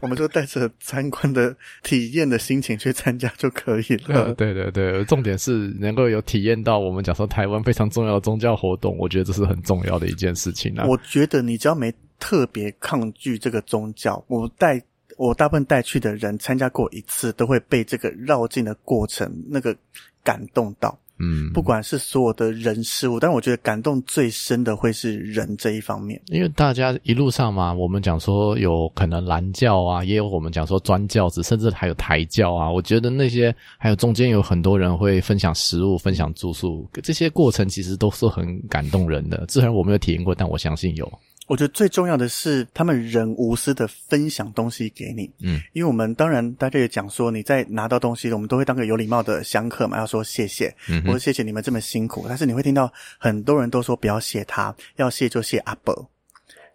[0.00, 4.34] 我们就带着参观的体验的心情去参加就可以了。
[4.34, 10.84] 对对对，重点是能够有体验到我们讲说台湾非常重要的宗教活动，我觉得这是很重要的一件事情啊。
[10.86, 11.92] 我觉得你只要没
[12.24, 14.82] 特别抗拒这个宗教，我带
[15.18, 19.76] 我大部分带去的人参加过一次，都会被这个绕境的过程那个
[20.22, 20.98] 感动到。
[21.18, 32.72] 嗯，不管是所有的人事物，但我觉得感动最深的会是人这一方面，因为大家一路上嘛，我们讲说有可能拦轿啊，也有我们讲说专教子，甚至还有台教啊。
[32.72, 39.44] 我觉得那些还有中间有很多人会分享食物、分享住宿，这些过程其实都是很感动人的。
[39.50, 41.06] 虽然我没有体验过，但我相信有。
[41.46, 45.30] 我觉得最重要的是，他们人无私的分享东西给你。
[45.40, 52.26] 嗯，因为我们当然大家也讲说，你在拿到东西，我们都会当个有礼貌的香客客嘛，要说谢谢，嗯哼，或者谢谢你们这么辛苦。
[52.28, 56.08] 但是你会听到很多人都说不要谢他，要谢就谢阿伯，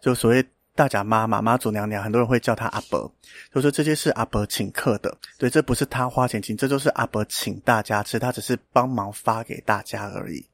[0.02, 3.10] 就所谓大甲妈妈妈祖娘娘，很多人会叫他阿伯，
[3.54, 10.44] 就说这些是阿伯请客的，对，这不是他花钱请，这就是阿伯请大家吃，他只是帮忙发给大家而已。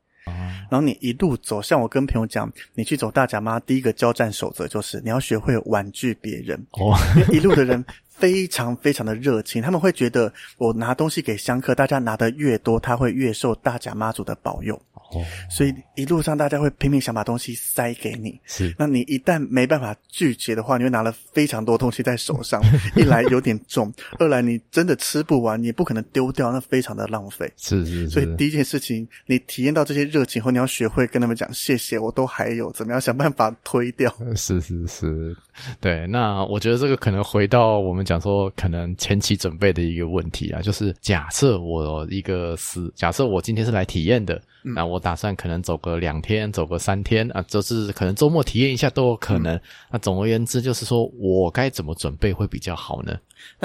[0.69, 6.59] 然后你一路走，像我跟朋友讲，你去走大甲妈，第一个交战守则就是你要学会婉拒别人。
[6.73, 7.85] 哦，因为一路的人
[8.19, 14.81] 非常非常的热情，他们会觉得我拿东西给香客，大家拿的越多，他会越受大甲妈祖的保佑。
[15.13, 18.41] 哦，所以一路上大家会拼命想把东西塞给你。
[18.45, 22.61] 是，那你一旦没办法拒绝的话，你会拿了非常多东西在手上，
[22.97, 27.49] 一来有点重，二来你真的吃不完，你不可能丢掉，那非常的浪费。
[27.57, 28.11] 是是是。
[28.11, 34.13] 所以第一件事情，你体验到这些热情后，你要学会跟他们讲谢谢，我都还有，怎么样想办法推掉。
[34.35, 35.37] 是是是，
[35.81, 36.05] 对。
[36.09, 44.41] 那我觉得这个可能回到我们讲说，可能前期准备的一个问题啊，就是假设我一个是假设我今天是来体验的。
[44.63, 49.55] 那我打算可能走个两天，走个三天啊，就是可能周末体验一下都有可能。
[49.55, 49.61] 嗯、
[49.93, 53.17] 那总而言之，就是说我该怎么准备会比较好呢？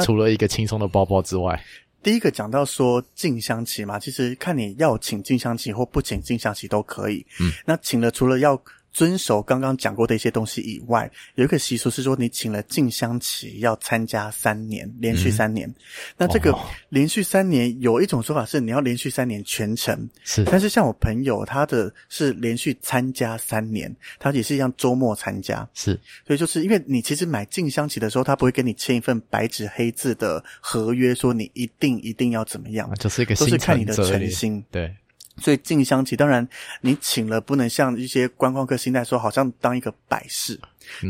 [0.04, 1.60] 除了一个轻松的包包之外，
[2.04, 7.26] 第一个讲到说静香旗嘛，其实看你要请静香旗或不请静香旗都可以。
[7.40, 8.62] 嗯，那请了除了要。
[8.92, 15.68] 遵守刚刚讲过的一些东西以外，有一个习俗是说，你请了静香旗要参加三年，连续三年。
[15.70, 15.76] 嗯、
[16.18, 16.58] 那这个
[16.90, 20.44] 连续三年有一种说法是你要连续三年全程，是。
[20.46, 26.00] 但是像我朋友他的是连续参加三年，他也是一样周末参加，是。
[26.28, 34.94] 所以就是因为你其实买静香旗的时候，他不会跟你签一份白纸黑字的合约，说你一定一定要怎么样，就是一个都是看你的诚心，对。
[35.42, 36.48] 所以进香旗，当然
[36.80, 40.58] 你请了，不能像一些观光客心态说，好像当一个摆饰。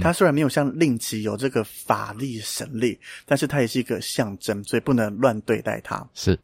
[0.02, 6.04] 它虽然没有像令旗有这个法力神力，但是它也是一个象征，所以不能乱对待它。
[6.16, 6.40] 是。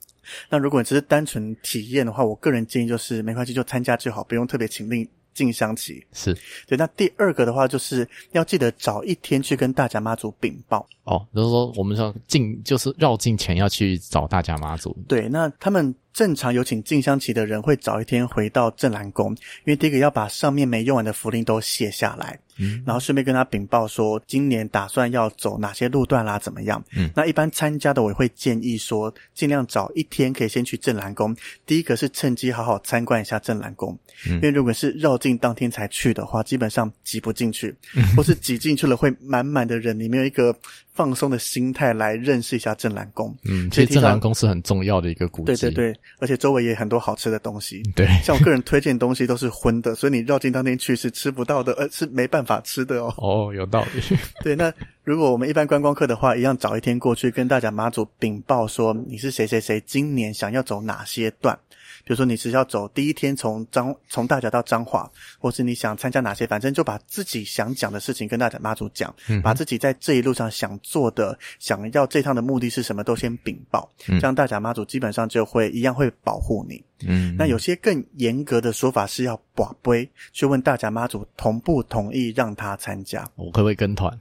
[0.50, 5.08] 那如果你只是单纯体验的话，我个人建议就是没关系，就参加就好，不用特别请令。
[5.34, 11.24] 进香旗是对，那第二个的话，就是要记得早一天去跟大甲妈祖禀报哦。
[11.32, 14.98] 就是说，我们说进就是绕境前要去找大甲妈祖。
[15.08, 22.40] 对，那他们正常有请静香旗的人会早一天回到镇澜宫，因为第一个要把上面没用完的符令都卸下来。
[22.60, 26.84] 嗯，然后顺便跟他禀报说，今年打算要走哪些路段啦，怎么样？
[26.96, 31.36] 嗯，那一般参加的我会建议说，尽量早一天可以先去镇澜宫。
[31.66, 40.56] 第一个是趁机好好参观一下镇澜宫，嗯，因为如果是绕境当天才去的话，基本上挤不进去，嗯，或是挤进去了会满满的人，你没有一个
[40.94, 43.36] 放松的心态来认识一下镇澜宫。
[43.44, 47.84] 嗯，其实镇澜宫是很重要的一个古迹，对对对，而且周围也很多好吃的东西。
[47.96, 53.14] 对，像我个人推荐东西都是荤的，所以你绕境当天去是吃不到的，呃，是没办法吃的哦。
[53.18, 54.02] 哦，有道理。
[54.42, 61.58] 对，那如果我们一般观光客的话，一样早一天过去跟大甲妈祖禀报说你是谁谁谁，今年想要走哪些段。
[62.06, 76.82] 比如说你是要走第一天从彰从大甲到彰化，或是你想参加哪些，反正就把自己想讲的事情跟大甲妈祖讲，嗯，把自己在这一路上想做的、想要这趟的目的是什么，都先禀报，嗯，这样大甲妈祖基本上就会一样会保护你。
[77.06, 83.24] 嗯，那有些更严格的说法是要把杯去问大甲妈祖同不同意让他参加。
[83.36, 84.12] 我可不可以跟团？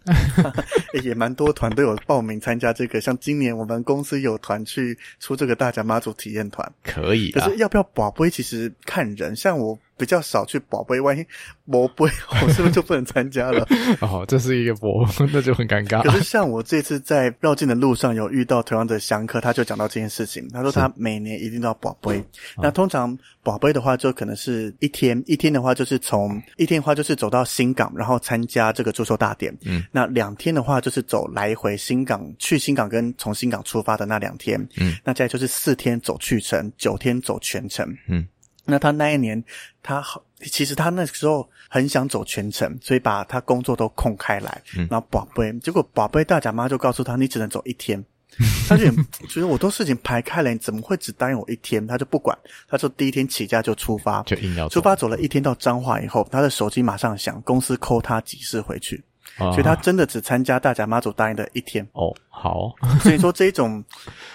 [1.03, 7.31] 也蛮多团都有报名参加这个，像今年我们公司有团去出这个大甲妈祖体验团，可以。
[7.31, 9.79] 可是要不要把杯，其实看人，像我。
[9.97, 11.25] 比较少去宝杯，万一
[11.65, 12.05] 没杯，
[12.43, 13.67] 我是不是就不能参加了？
[14.01, 16.03] 哦，这是一个博，那就很尴尬。
[16.03, 20.47] 可是像我这次在绕境的路上有遇到同样的香客，他就讲到这件事情。
[20.51, 22.23] 他说他每年一定都要跋杯。
[22.59, 29.57] 那通常宝杯的话，就可能是一天，一天的话就是从一天的话就是走到新港，然后参加这个祝寿大典。
[29.65, 34.61] 嗯，那两天的话就是走来回新港，去新港跟从新港出发的那两天。
[34.79, 37.87] 嗯，那再就是四天走去程，九天走全程。
[38.09, 38.27] 嗯。
[38.67, 39.43] 那他那一年，
[39.83, 48.05] 他好，其实他那时候很想走全程，所以把他工作都空开来，嗯、然后宝贝，结果宝贝大甲妈就告诉他，你只能走一天。
[48.69, 48.85] 他就
[49.29, 51.87] 觉得我都事情排开了，你怎么会只答应我一天？
[51.87, 52.37] 他就不管，
[52.69, 59.03] 他说第一天起驾就出发，就硬要出发，走了一天到彰化以后，他的手机马上响，公司 call 他几次回去。
[59.37, 62.73] 所以他真的只参加大甲妈祖答应的一天哦，好。
[63.03, 63.85] 所以说这种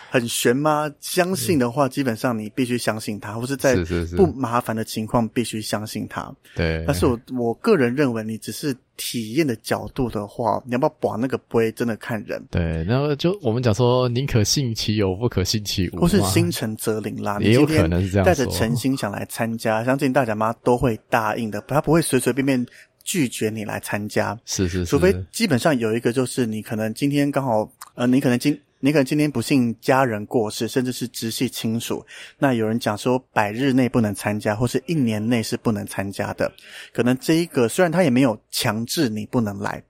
[0.10, 0.90] 很玄吗？
[1.00, 3.76] 相信的话，基本上你必须相信他，或是在
[4.16, 6.32] 不麻烦的情况必须相信他。
[6.56, 6.84] 对。
[6.86, 12.40] 但是我我个人认为，你只是体验的角度的话，你要不要把那个杯真的看人。
[12.52, 17.40] 对，然后就我们讲说，宁可信其有，不可信其无，或是心诚则灵啦。
[17.40, 22.64] 也有可能是这样，带着诚心想来参加，相信大甲妈都会答应的，他不会随随便便。
[23.04, 32.06] 拒绝你来参加，是是是，除非基本上有一个就是你可能今天刚好，呃，你可能今你可能今天不幸家人过世，甚至是直系亲属，
[32.40, 36.52] 那有人讲说百日内不能参加，或是一年内是不能参加的。
[36.92, 39.84] 可能这一个虽然他也没有强制你不能来，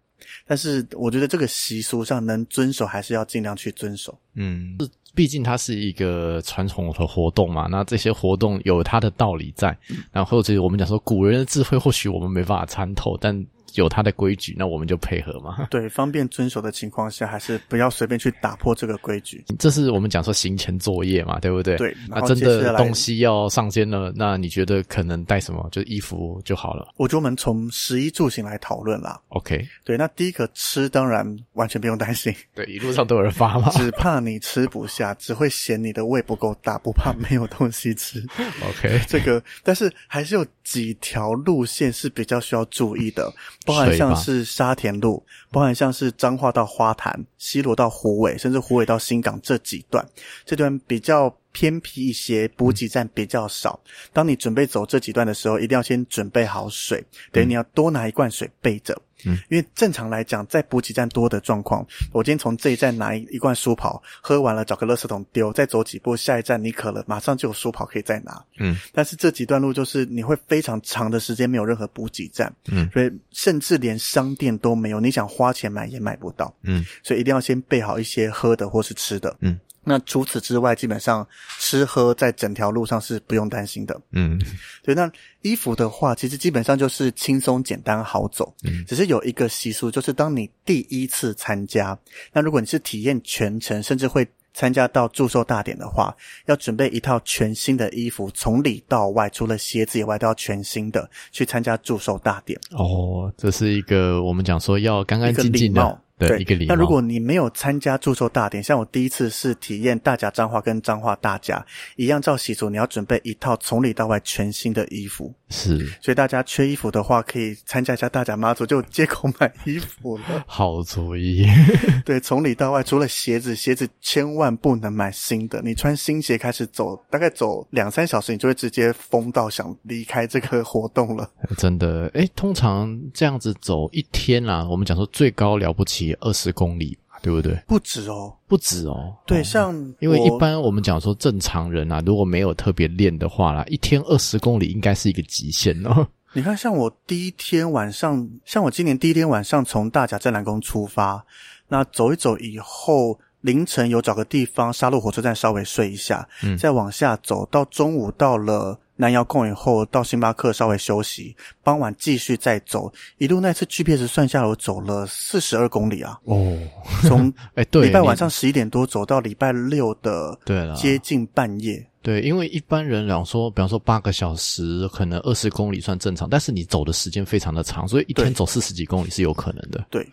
[0.46, 4.18] 但是我觉得这个习俗上能遵守还是要尽量去遵守。
[4.34, 4.78] 嗯。
[5.14, 9.78] 毕竟它是一个传统的活动嘛，那这些活动有它的道理在，
[10.12, 13.46] 然后或者我们讲说古人的智慧，或许我们没办法参透，但。
[13.76, 15.68] 有它的规矩，那我们就配合嘛。
[15.72, 19.44] 对，方便遵守的情况下，还是不要随便去打破这个规矩。
[19.60, 21.78] 这是我们讲说行前作业嘛，对不对？
[21.78, 21.96] 对。
[22.08, 25.68] 那真的东西要上肩了，那你觉得可能带什么？
[25.72, 26.94] 就衣服就好了。
[26.98, 29.20] 我觉得我们从食衣住行来讨论啦。
[29.30, 29.68] OK。
[29.84, 32.34] 对，那第一个吃，当然完全不用担心。
[32.56, 33.70] 对，一路上都有人发嘛。
[33.72, 38.24] 只怕你吃不下，只会嫌你的胃不够大，不怕没有东西吃。
[38.68, 39.00] OK。
[39.08, 43.32] 这个，但是还是有几条路线是比较需要注意的，
[43.66, 44.46] 包含像是。
[44.52, 50.06] 沙田路，包含像是彰化到花坛、西罗到虎尾，甚至虎尾到新港这几段，
[50.46, 53.80] 这段比较偏僻一些，补给站比较少。
[54.12, 58.94] 当你准备走这几段的时候，一定要先准备好水，等于你要多拿一罐水备着。
[58.94, 59.02] 嗯，
[59.50, 68.44] 因为正常来讲，在补给站多的状况，我今天从这一站拿一一罐舒跑，喝完了找个垃圾桶丢，再走几步，下一站你渴了，马上就有舒跑可以再拿。
[68.60, 76.54] 嗯，但是这几段路就是你会非常长的时间没有任何补给站，嗯，所以甚至连商店都没有，你想花钱买也买不到。
[76.64, 79.36] 嗯，所以一定要先备好一些喝的或是吃的。
[79.42, 79.60] 嗯。
[79.84, 81.28] 那除此之外，基本上
[81.60, 84.00] 吃喝在整条路上是不用担心的。
[84.12, 84.40] 嗯，
[84.84, 84.94] 对。
[84.94, 85.12] 那
[85.42, 88.54] 衣服的话，其实基本上就是轻松简单好走。
[88.64, 91.98] 嗯，只是有一个习俗，就是当你第一次参加，
[92.32, 96.16] 那如果你是体验全程，甚至会参加到祝寿大典的话，
[96.46, 102.60] 要准备一套全新的衣服，从里到外，除了鞋子以外，都要全新的去参加祝寿大典。
[102.72, 106.02] 哦，这是一个我们讲说要干干净净的。
[106.28, 106.76] 对，一个礼貌。
[106.76, 111.66] 那如果你没有参加祝寿大典，像我第一次是体验大甲彰化跟彰化大甲
[111.96, 115.34] 一样，照习俗你要准备一套从里到外全新的衣服。
[115.50, 120.24] 是，所以大家缺衣服的话，可以参加一下大甲妈祖，就借口买衣服了。
[120.48, 121.46] 好主意。
[122.06, 125.62] 对，从里到外，除了鞋子，鞋子千万不能买新的。
[125.62, 131.30] 你穿新鞋开始走，大概走两三小时，你就会直接疯到想离开这个活动了。
[131.58, 136.11] 真的，哎，通常这样子走一天啊，我们讲说最高了不起。
[136.20, 137.56] 二十公里，对不对？
[137.68, 139.16] 不止哦，不止哦。
[139.26, 146.08] 对，哦、像因为一般我们讲说正常人啊，如果没有特别练的话啦，一天二十公里应该是一个极限哦。
[146.34, 151.26] 你看，像我第一天晚上，像我今年第一天晚上从大甲镇南宫出发，
[151.68, 158.80] 那走一走以后，凌晨有找个地方沙鹿火车站稍微睡一下，嗯，再往下走到中午到了。
[159.02, 166.20] 南瑶空以后到星巴克稍微休息，傍晚继续再走，一路那次 GPS 算下来我走了四十二公里啊！
[166.26, 166.56] 哦，
[167.02, 171.84] 从 哎对，礼拜晚上十一点多走到礼拜六的对了，接近半夜。
[172.04, 179.84] 对，因为一般人讲说，比方说八个小时，可能二十公里算正常，但是你走的时间非常的长，所以一天走四十几公里是有可能的。
[179.90, 180.08] 对。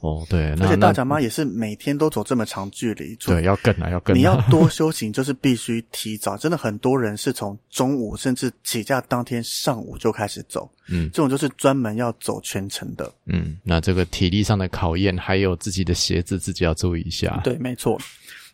[0.00, 4.16] 哦，对，而且大甲妈也是每天都走这么长距离，对，要更啊，要更。
[4.16, 6.36] 你要多 修行，就是必须提早。
[6.36, 13.12] 真的很多人是从中午甚至起驾当天上午就开始走，嗯，这种就是专门要走全程的。
[13.26, 17.40] 嗯，那这个体力上的考验，还有自己的鞋子，自己要注意一下。
[17.42, 18.00] 对，没错。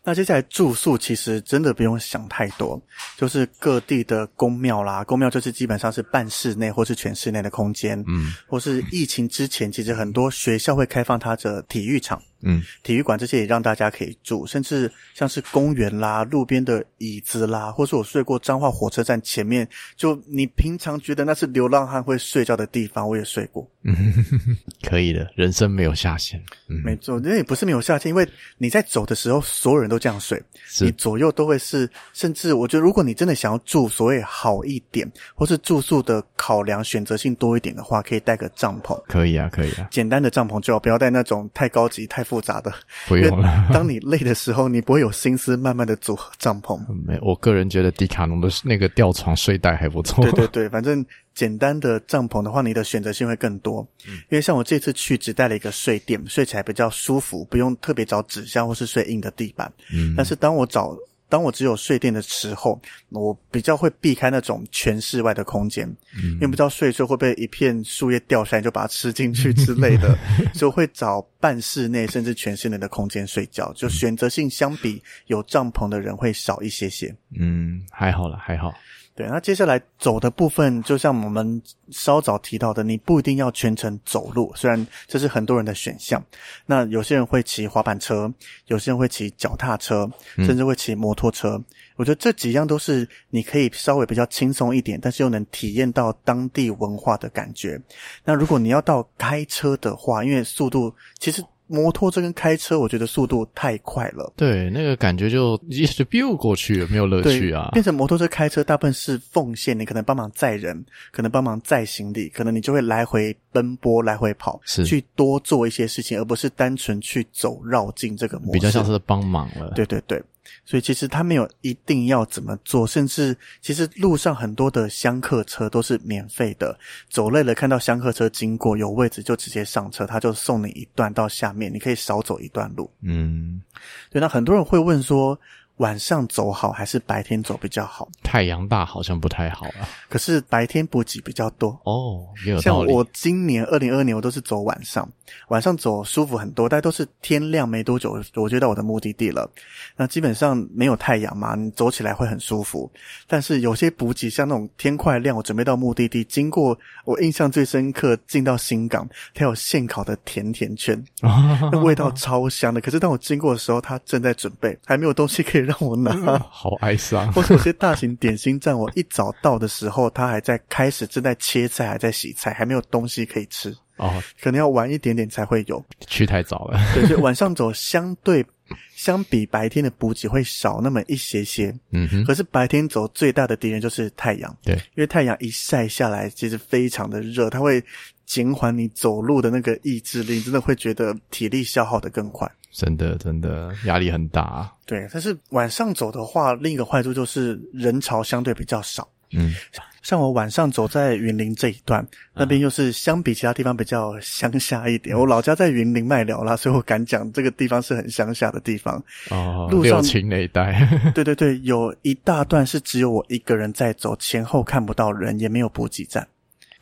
[0.05, 2.79] 那接下来住宿其实真的不用想太多，
[3.17, 12.21] 就是各地的宫庙啦，宫庙就是基本上是半室内或是全室内的空间，嗯，或是疫情之前，其实很多学校会开放它的体育场。
[12.41, 23.67] 嗯，体育馆这些也让大家可以住，甚至像是公园啦、路边的椅子啦，或是我睡过彰化火车站前面，就你平常觉得那是流浪汉会睡觉的地方，我也睡过。
[23.83, 23.95] 嗯，
[24.87, 26.39] 可以的，人生没有下限。
[26.67, 28.27] 嗯，没错，那也不是没有下限，因为
[28.57, 30.41] 你在走的时候，所有人都这样睡，
[30.81, 38.99] 你左右都会是，甚至我觉得，如果你真的想要住所谓好一点，或是住宿的考量选择性多一点的话，可以带个帐篷。
[39.07, 42.34] 可以啊，可以啊，简单的帐篷就好，不要带那种太高级、太复。
[42.35, 42.73] 复杂的，
[43.07, 43.69] 不用了。
[43.71, 46.77] 当你累的时候，你不会有心思慢慢的组合帐篷。
[47.07, 50.21] 没，我个人觉得迪卡侬的那个吊床睡袋还不错。
[50.25, 53.87] 对对对，反正简单的帐篷的话，你的选择性会更多。
[54.05, 59.71] 嗯，因为像我这次去只带了一个睡垫，睡起来比较舒服，不用特别找纸箱或是睡硬的地板。
[59.93, 60.93] 嗯，但是当我找
[61.27, 70.17] 当我只有睡垫的时候，我比较会避开那种全室外的空间，嗯，因为不知道睡睡会不会一片树叶掉下来就把它吃进去之类的，
[70.53, 71.25] 所以会找。
[71.37, 77.15] 半室内甚至全室内的空间睡觉，就选择性相比有帐篷的人会少一些些。
[77.39, 78.73] 嗯，还好了，还好。
[79.15, 86.21] 对，那接下来走的部分，就像我们稍早提到的，你不一定要全程走路，虽然这是很多人的选项。
[86.65, 88.29] 那有些人会骑滑板车，
[88.67, 90.05] 有些人会骑脚踏车，
[90.39, 91.51] 甚至会骑摩托车。
[91.51, 91.65] 嗯。
[91.95, 97.81] 我觉得这几样都是你可以稍微比较轻松一点，但是又能体验到当地文化的感觉。
[98.25, 101.41] 那如果你要到开车的话，因为速度其实。
[101.67, 104.31] 摩托车跟开车，我觉得速度太快了。
[104.35, 107.69] 对，那个感觉就一直 biu 过去了，没有乐趣啊。
[107.73, 118.51] 变成摩托车开车，大部分是奉献，你可能帮忙载人，可能帮忙载行李，可能你就会来回奔波，来回跑，是去多做一些事情，而不是单纯去走绕境这个模式。
[118.53, 119.71] 比较像是帮忙了。
[119.75, 120.21] 对对对。
[120.65, 126.77] 所以其实他没有一定要怎么做，甚至其实路上很多的香客车都是免费的，
[127.09, 132.89] 走累了看到香客车经过有位置就直接上车，他就送你一段到下面，你可以少走一段路。
[133.01, 133.61] 嗯，
[134.09, 134.21] 对。
[134.21, 135.39] 那很多人会问说，
[135.77, 138.07] 晚上走好还是白天走比较好？
[138.23, 139.87] 太阳大好像不太好啊。
[140.07, 142.61] 可是白天补给比较多哦，也有。
[142.61, 145.07] 像我今年二零二二年我都是走晚上，
[145.49, 149.49] 晚上走舒服很多，大家都是天亮没多久我就到我的目的地了。
[149.97, 152.89] 那基本上没有太阳嘛，你走起来会很舒服。
[153.27, 162.79] 但是有些补给像那种天快亮，我准备到目的地，经过我印象最深刻，进到新港，它有现烤的甜甜圈，那味道超香的。
[162.79, 165.64] 可是当我经过的时候，它正在准备，还没有东西可以。
[165.65, 166.11] 让我拿，
[166.49, 167.31] 好哀伤。
[167.33, 173.75] 或者有些大型点心站，我一早到的时候，他还在开始正在切菜，还在洗菜，还没有东西可以吃。
[173.97, 175.83] 哦，可能要晚一点点才会有。
[176.05, 176.79] 去太早了。
[176.93, 178.45] 对，就 晚上走相对
[178.93, 181.73] 相比白天的补给会少那么一些些。
[181.91, 182.23] 嗯哼。
[182.25, 184.57] 可是白天走最大的敌人就是太阳。
[184.63, 187.81] 对，因为太阳一晒下来，其实非常的热，它会
[188.25, 192.51] 减缓你走路的那个意志力，真的会觉得体力消耗的更快。
[192.75, 194.69] 真的，真的压力很大。
[194.85, 199.07] 对，但是晚上走的话，另一个坏处就是人潮相对比较少。
[199.31, 199.53] 嗯，
[200.01, 205.15] 像我晚上走在云林这一段，那边又是相比其他地方比较乡下一点。
[205.15, 209.03] 嗯、我老家在云林麦寮啦，所以我敢讲这个地方是很乡下的地方。
[209.31, 210.87] 哦，路上六轻那一带。
[211.15, 216.25] 对对对，有一大段是只有我一个人在走，前后看不到人，也没有补给站。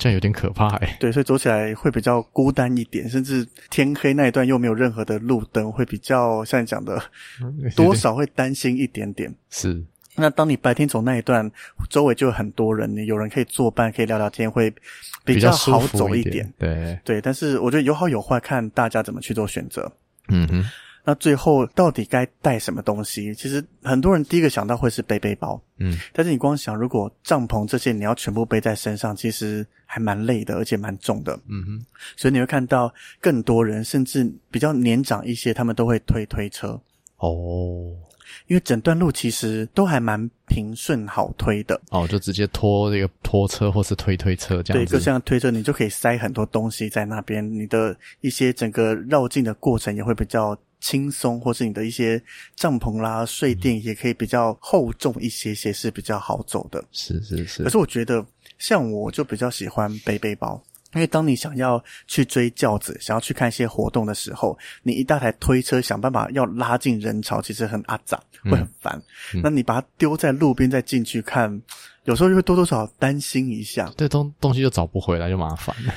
[0.04, 7.01] 这样有点可怕哎，对，所以走起来会比较孤单一点，甚至天黑那一段又没有任何的路灯，会比较像你讲的，
[7.74, 9.34] 多少会担心一点点。
[9.49, 9.82] 是，
[10.18, 11.49] 那当你白天走那一段，
[11.89, 14.70] 周围就有很多人，你有人可以作伴，可以聊聊天，会
[15.24, 16.28] 比较好走一点。
[16.28, 19.89] 一点对对，但是我觉得有好有坏，看大家怎么去做选择。
[20.28, 20.66] 嗯哼。
[21.06, 23.36] 那最后到底该带什么东西？
[23.36, 31.86] 其实很多人第一个想到会是背背包，嗯，但是你光想如果帐篷这些你要全部背在身上，其实还蛮累的，而且蛮重的，嗯哼。
[32.16, 36.80] 所以你会看到更多人，甚至比较年长一些，他们都会推推车
[37.18, 37.91] 哦，
[38.47, 44.89] 因为整段路其实都还蛮平顺好推的哦，就直接拖这个拖车或是推推车这样子。
[44.89, 50.58] 对，就像推车，你就可以塞很多东西在那边，你的一些整个绕境的过程也会比较。
[50.84, 52.21] 轻松，或是你的一些
[52.57, 56.84] 帐篷啦、睡垫也可以比较厚重一些些，是比较好走的。
[56.91, 57.63] 是是是。
[57.63, 58.23] 可是我觉得，
[58.59, 60.61] 像我就比较喜欢背背包，
[60.93, 69.01] 因为当你想要去追轿子、想要去看一些活动的时候，你一大台推车想办法要拉进人潮，其实很阿杂，会很烦。
[69.34, 71.61] 嗯、那你把它丢在路边再进去看，
[72.03, 75.93] 有时候就会多多少少担心一下，这东东西就找不回来，就麻烦了。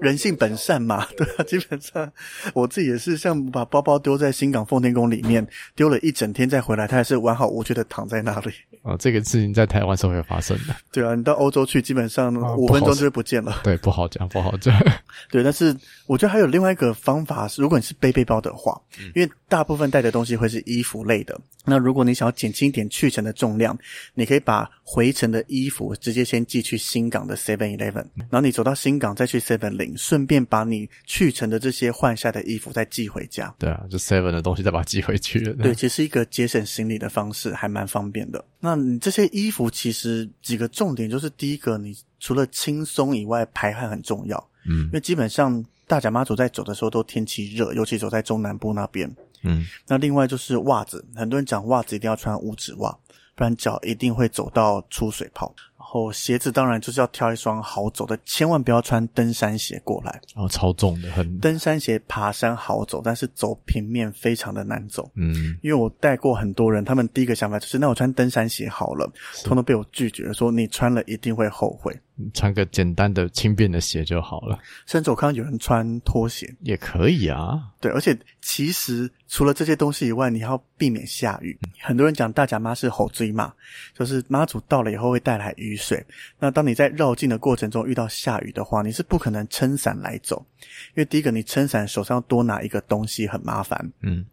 [0.00, 2.10] 人性本善嘛， 对啊，基本上
[2.54, 8.52] 我自己也是，像把包包丢在新港奉天宫里面，丢了一整天再回来，他还是完好无缺的躺在那里。
[8.82, 10.74] 哦，这个事情在台湾是会发生的。
[10.90, 13.52] 对啊，你到欧洲去，基本上五分钟就会不见了。
[13.52, 14.74] 哦、对，不好讲，不好讲。
[15.30, 15.76] 对，但是
[16.06, 18.80] 我觉得还有另外一个方法是，如果你是背背包的话，
[19.14, 21.38] 因为大部分带的东西会是衣服类的。
[21.66, 23.78] 那如果你想要减轻一点去程的重量，
[24.14, 33.54] 你可以把回程的衣服直接先寄去新港的 Seven Eleven，然后你走到新港再去 Seven 零，顺便把你去程的这些换下的衣服再寄回家。
[33.58, 35.52] 对啊，就 Seven 的东西再把它寄回去了。
[35.62, 38.42] 对，其实是一个节省行李的方式，还蛮方便的。
[38.60, 44.50] 那你这些衣服其实几个重点就是，第一个，你除了轻松以外，排汗很重要。
[44.66, 49.10] 嗯，因为基本上大甲妈祖在走的时候都天气热，尤其走在中南部那边。
[49.42, 52.94] 嗯，那另外就是袜子，很多人讲袜子一定要穿五指袜，
[53.34, 55.54] 不然脚一定会走到出水泡。
[55.90, 60.20] 然后鞋子当然就是要挑一双好走的，千万不要穿登山鞋过来。
[60.36, 61.36] 哦，超重的，很。
[61.40, 65.10] 登山鞋爬山好走，但是走平面非常的难走。
[65.16, 69.12] 嗯，因为我带过很多人，他们第一个想法就是，那我穿登山鞋好了，
[69.42, 71.92] 通通被我拒绝了，说你穿了一定会后悔。
[72.32, 74.58] 穿个简单的轻便的鞋就好了。
[74.86, 77.60] 甚至我看到有人穿拖鞋也可以啊。
[77.80, 81.58] 对，而且其实除了这些东西以外，你要避免下雨。
[81.62, 83.52] 嗯、很多人讲大甲妈是吼追嘛，
[83.94, 86.04] 就是妈祖到了以后会带来雨水。
[86.38, 93.92] 那当你在绕境的过程中遇到下雨的话，你是不可能撑伞来走，因为第一个你撑伞手上多拿一个东西很麻烦。
[94.02, 94.24] 嗯。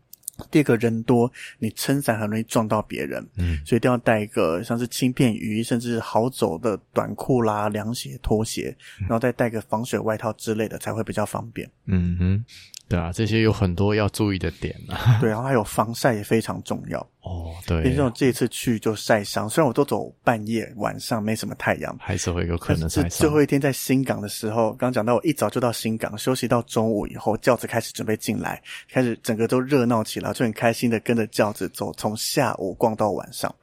[0.52, 11.70] 第二个人多，你撑伞很容易撞到别人，嗯，所以一定要带一个像是轻便雨衣，甚至好走的短裤啦、凉鞋、拖鞋，然后再带个防水外套之类的，才会比较方便。
[11.86, 12.46] 嗯哼。
[12.90, 15.18] 对啊，这些有很多要注意的点啊。
[15.22, 17.00] 对，然后还有防晒也非常重要。
[17.22, 17.84] 哦，对。
[17.84, 23.10] 比如说我这一次去就晒伤，虽然我都走半夜，晚上没什么太阳，还是会有可能晒伤。
[23.10, 33.54] 最后一天在新港的时候，刚讲到我一早就到新港休息到中午以后，轿子开始准备进来，开始整个都热闹起来，就很开心的跟着轿子走，从下午逛到晚上。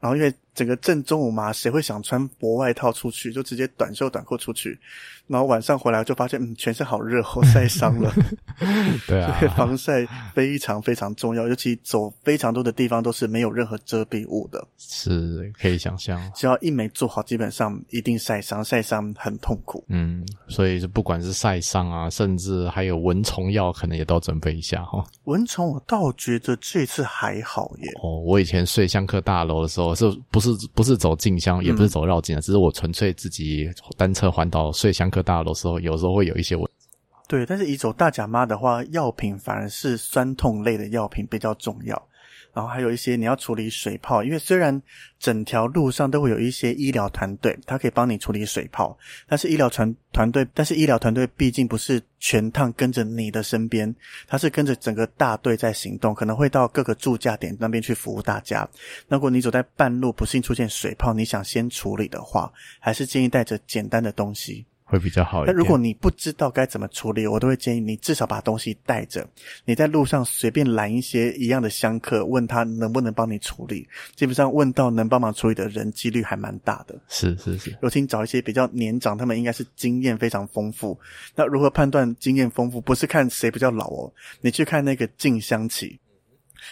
[0.00, 3.32] 然后因为整个正中午嘛，谁会想穿薄外套出去？
[3.32, 4.78] 就直接短袖短裤出去。
[5.26, 8.12] 然后晚上回来就发现，嗯，全身好热，我晒伤了。
[9.08, 14.62] 对啊， 防晒非常非常重要，尤其走非常多的地方都是没有任何遮蔽物的。
[14.76, 16.20] 是，可以想象。
[16.34, 19.82] 只要一没做好，基本上一定晒伤，晒伤很痛苦。
[19.88, 25.02] 嗯，所以不管是晒伤啊，甚至还有蚊虫药，可能也都准备一下哈。
[25.24, 27.90] 蚊虫我倒觉得这次还好耶。
[28.02, 35.10] 哦，我以前睡香客大楼的时候，是不是不是走进香，也不是走绕境啊，嗯、只是我纯粹自己单车环岛睡香。
[35.14, 36.88] 各大的时候，有时候会有一些问题。
[37.28, 42.08] 对，但是以走大甲妈的话，药品反而是酸痛类的药品比较重要。
[42.52, 44.80] 然后还有一些你要处理水泡，因为虽然
[45.18, 48.96] 整条路上都会有一些医疗团队，他可以帮你处理水泡，
[49.26, 53.92] 但是医疗团团队，但是医疗团队毕竟不是全趟跟着你的身边，
[54.28, 58.68] 他是跟着整个大队在行动，可能会到各个驻驾点那边去服务大家。
[59.08, 64.64] 如果你走在半路不幸出现水泡，你想先处理的话，还是建议带着简单的东西。
[64.94, 65.54] 会比较好一点。
[65.54, 69.26] 那如果你不知道该怎么处理，我都会建议你至少把东西带着。
[69.64, 73.86] 你在路上随便拦一些一样的香客，问他能不能帮你处理。
[74.14, 76.94] 基本上问到能帮忙处理的人，几率还蛮大的。
[77.08, 80.98] 是是是，尤其你找一些比较年长，他们应该是经验非常丰富。
[81.34, 82.80] 那如何判断经验丰富？
[82.80, 85.98] 不是看谁比较老哦，你去看那个进香旗。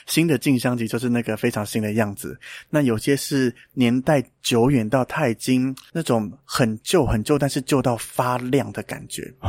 [0.06, 2.38] 新的进香旗就是那个非常新的样子，
[2.70, 9.22] 那有些是年代久远到它已经那种很旧很旧，但是旧到发亮的感觉。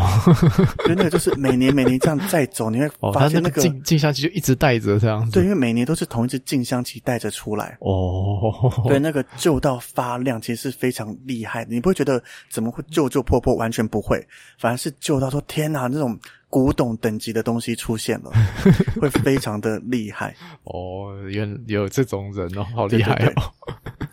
[0.84, 5.32] 所以那个就是每年每年这样再走，你会 发现那个进进香旗就一直带着这样子。
[5.32, 7.78] 对，因为每年都是同一支进香旗带着出来。
[7.80, 8.54] 哦，
[8.88, 11.74] 对，那个旧到发亮，其实是非常厉害的。
[11.74, 14.26] 你不会觉得怎么会旧旧破破，完全不会，
[14.60, 16.18] 反而是旧到说天哪，那种。
[16.54, 18.32] 古董等级的东西出现了，
[19.01, 20.36] 会非常的厉害
[20.66, 21.12] 哦。
[21.28, 23.18] 原有这种人哦，好厉害哦。
[23.18, 24.08] 对，对，对，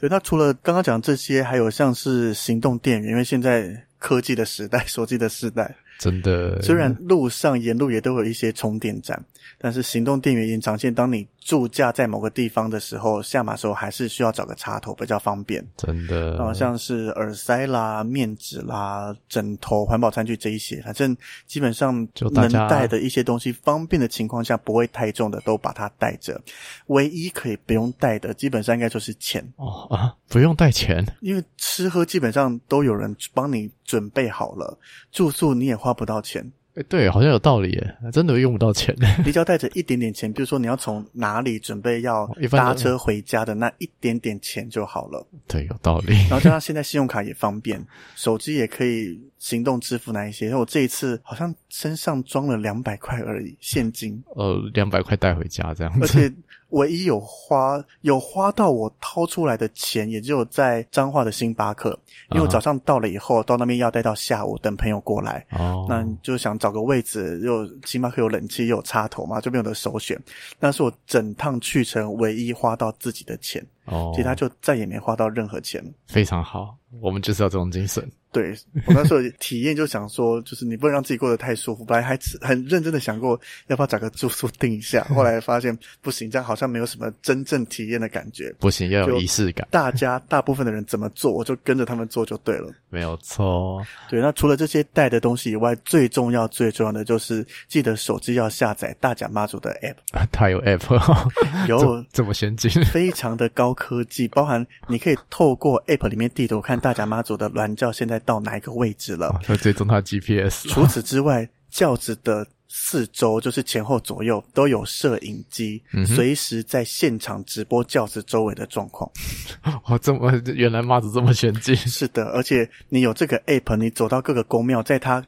[0.00, 5.76] 对，那除了刚刚讲这些，还有像是行动电源，因为现在科技的时代， 手机的时代。
[6.00, 9.24] 真的，虽然路上沿路也都有一些充电站，
[9.56, 15.64] 但是行动电源延长线，当你驻驾在某个地方的时候，下马时候还是需要找个插头比较方便。
[15.76, 21.16] 真的，啊，像是耳塞啦、面纸啦、枕头、环保餐具这一些，反正
[21.46, 21.94] 基本上
[22.32, 26.42] 能带的一些东西，方便的情况下不会太重的都把它带着。
[26.88, 34.76] 唯一可以不用带的，基本上应该就是钱哦啊，不用带钱，因为吃喝基本上都有人帮你准备好了，
[35.12, 36.50] 住宿你也花不到钱。
[36.76, 38.94] 哎，对，好像有道理耶，真的用不到钱。
[39.24, 45.26] 你只要带着一点点钱，比如说你要从哪里准备要搭车回家的那一点点钱就好了。
[45.48, 46.14] 对，有道理。
[46.28, 47.82] 然后加上 现在信用卡也方便，
[48.14, 50.54] 手机也可以行动支付那一些。
[50.54, 54.22] 我这一次好像身上装了两百块而已，现金。
[54.34, 56.00] 呃，两百块带回家这样子。
[56.02, 56.32] 而且。
[56.70, 61.98] 唯一有花有花到我掏出来的钱，也只有在彰化的星巴克，
[62.30, 65.46] 因为我早上到了以后，到那边要待到下午等朋友过来。
[65.50, 70.20] 哦，那就想找个位置，又星巴克有冷气又有插头嘛，就没有的首选。
[70.58, 73.64] 那是我整趟去程唯一花到自己的钱。
[73.84, 75.82] 哦，其他就再也没花到任何钱。
[76.08, 78.04] 非常好，我们就是要这种精神。
[78.36, 81.86] 对，我那时候体验就想说，就是你不能让自己过得太舒服。
[81.86, 88.54] 本来还很认真的想过要不要找个住宿定一下，后来发现不行，这样好像没有什么真正体验的感觉。
[88.58, 89.66] 不行，要有仪式感。
[89.70, 92.70] 大家大部分的人怎么做，我就跟着他们做就对了。
[92.96, 93.84] 没有错。
[94.08, 100.18] 对，那除了这些带的东西以外，最重要最重要的就是记得手机要下载大甲妈祖的 app。
[100.18, 109.30] 啊，它有 app，有 这么先进，非常的高科技，包含你可以透过 app 里面地图看大甲妈祖的銮轿现在到哪一个位置了？
[109.46, 110.66] 会追踪它 GPS。
[110.70, 112.46] 除此之外，轿子的
[112.78, 119.10] 四周就是前后左右都有摄影机，嗯、随时在现场直播教室周围的状况。
[119.88, 121.74] 哦，这么 原来妈祖这么先进？
[121.74, 125.24] 是的，而且你有这个 app，你走到各个宫庙，在它。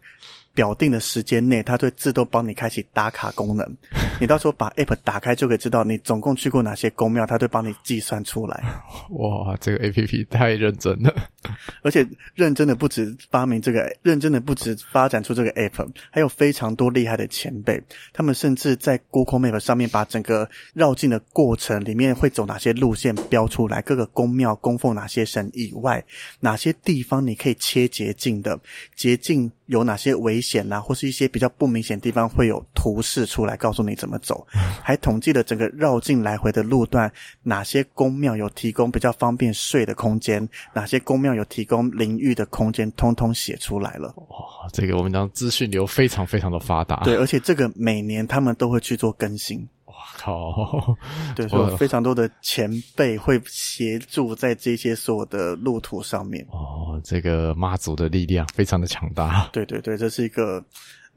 [0.54, 3.64] 表定的时间内，它会自动帮你开启打卡功能。
[4.20, 8.62] 你到时候把 App 打开，就可以知道你总共去过哪些宫庙，它会帮你计算出来。
[9.10, 11.14] 哇，这个 APP 太认真了，
[11.82, 26.04] 而且认真的不止发明这个，认真的不止发展出这个 App，还有非常多厉害的前辈，他们甚至在 Google Map 上面把整个绕境的过程里面会走哪些路线标出来，各个宫庙供奉哪些神以外，
[26.40, 28.58] 哪些地方你可以切捷径的，
[28.96, 30.58] 捷径有哪些危险。
[30.68, 34.46] 啦啊，或是一些比较不明显的地方，会有图示出来告诉你怎么走，
[34.82, 44.14] 还统计了整个绕境来回的路段，哪些宫庙有提供比较方便睡的空间，哪些宫庙有提供淋浴的空间，通通写出来了。
[44.16, 49.68] 哇，这个我们讲资讯流非常非常的发达，对，而且这个每年他们都会去做更新。
[49.86, 50.96] 哇好，
[51.34, 56.46] 对，所以有非常多的前辈会协助在这些所有的路途上面。
[56.50, 59.48] 哦，这个妈祖的力量非常的强大。
[59.52, 60.62] 对对对，这是一个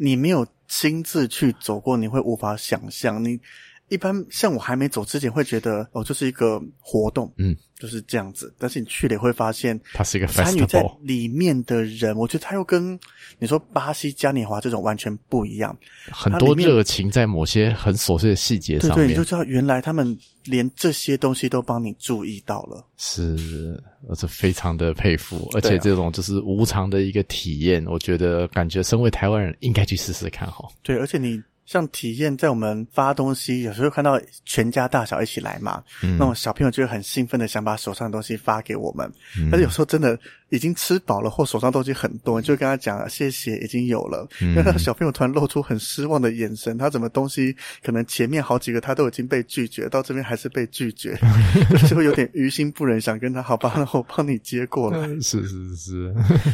[0.03, 3.39] 你没有亲自去走过，你会无法想象你。
[3.87, 8.55] 一般像我还没走之前会觉得哦，就是一个活动，嗯，就是这样子。
[8.57, 12.97] 但是你去了也会发现，它是一个参与在里面的人，我觉得他又跟
[13.37, 15.77] 你说巴西嘉年华这种完全不一样。
[16.09, 22.85] 很多热情在某些很琐碎的细节上面，对，对，你就知道原来他们连这些东西都帮你注意到了。
[22.97, 30.67] 是，我是非常的佩服，而且这种就是无偿的一个体验，我觉得感觉身为台湾人应该去试试看哈。
[30.83, 31.41] 对，而且你。
[31.71, 39.09] 像体验在我们发东西，有时候看到全家大小一起来嘛，嗯、那种小朋友就会很兴奋的想把手上的东西发给我们，
[39.39, 40.19] 嗯、但是有时候真的。
[40.51, 44.27] 已经吃饱了，或手上东西很多，你就跟他讲谢谢，已经有了。
[44.41, 51.17] 因为他的小朋友突然露出很失望的眼神，他怎么东西可能前面好几个他都已经被拒绝，到这边还是被拒绝，
[51.87, 55.07] 就会有点于心不忍，想跟他好吧，那我帮你接过来。
[55.21, 56.07] 是 是是。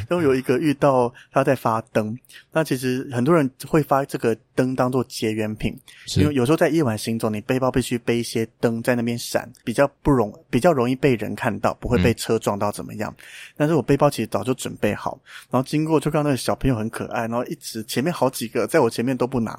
[0.08, 2.16] 然后 有一个遇到他在发灯，
[2.52, 5.76] 那其实很多人会发这个灯当做结缘品，
[6.18, 13.12] 因为有时候在夜晚行走，你背包必须背一些灯在那边闪，比较不容比较容易被人看到，不会被车撞到怎么样。
[13.56, 13.88] 但是我。
[13.88, 15.18] 背包其实早就准备好，
[15.50, 19.52] 然后经过就看到那个小朋友很可爱，然后一直前面好几个在我前面都不拿，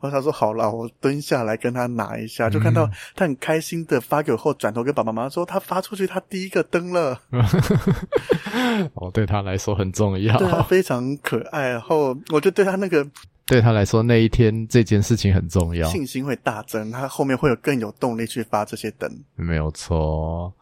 [0.00, 7.20] 后他说好了，我蹲下来跟他拿一下，就看到他很开心的发给我后，转头跟爸爸妈妈说他发出去他第一个灯了，
[8.94, 13.06] 哦，对他来说很重要，对他非常可爱，然后我就对他那个。
[13.46, 19.08] 对他来说，那一天这件事情很重要，信心会大增，他后面会有更有动力去发这些灯。
[19.36, 20.52] 没有错。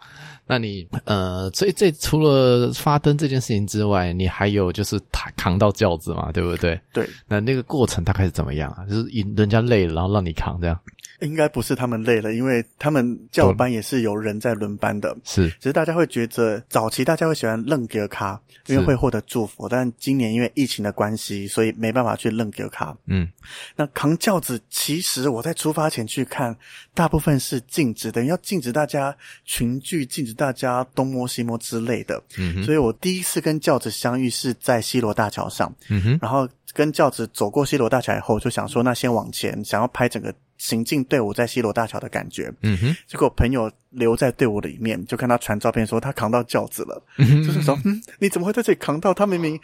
[0.46, 6.78] 那你呃，所以这除了发灯这件事情之外，你还有就是扛扛到轿子嘛，对不对？
[6.92, 7.08] 对。
[7.26, 8.84] 那那个过程大概是怎么样啊？
[8.84, 10.78] 就是人家累了，然后让你扛这样。
[11.20, 15.16] 应该不是他们累了，因为他们教班也是有人在轮班的。
[15.24, 19.66] 是，只是大家会觉得早期大家会喜欢楞给卡，因为会获得祝福。
[19.66, 22.96] 但今年因为疫情的关系，所以没办法去楞给卡。
[23.06, 23.28] 嗯，
[23.76, 26.56] 那扛轿子，其实我在出发前去看，
[26.92, 32.20] 大部分是禁止的，要禁止大家群聚，禁止大家东摸西摸之类的。
[32.36, 35.72] 嗯，所以我第一次跟轿子相遇是在西罗大桥上。
[35.88, 40.34] 嗯哼，然后跟轿子走过西罗大桥以后，就想说那先往前，想要拍整个。
[40.56, 49.12] 行进队伍在西罗大桥的感觉，嗯哼，结果朋友留在队伍里面，就看他传照片说他扛到轿子了，嗯，就是说，嗯，你怎么会在这里扛到？
[49.12, 49.60] 他明明，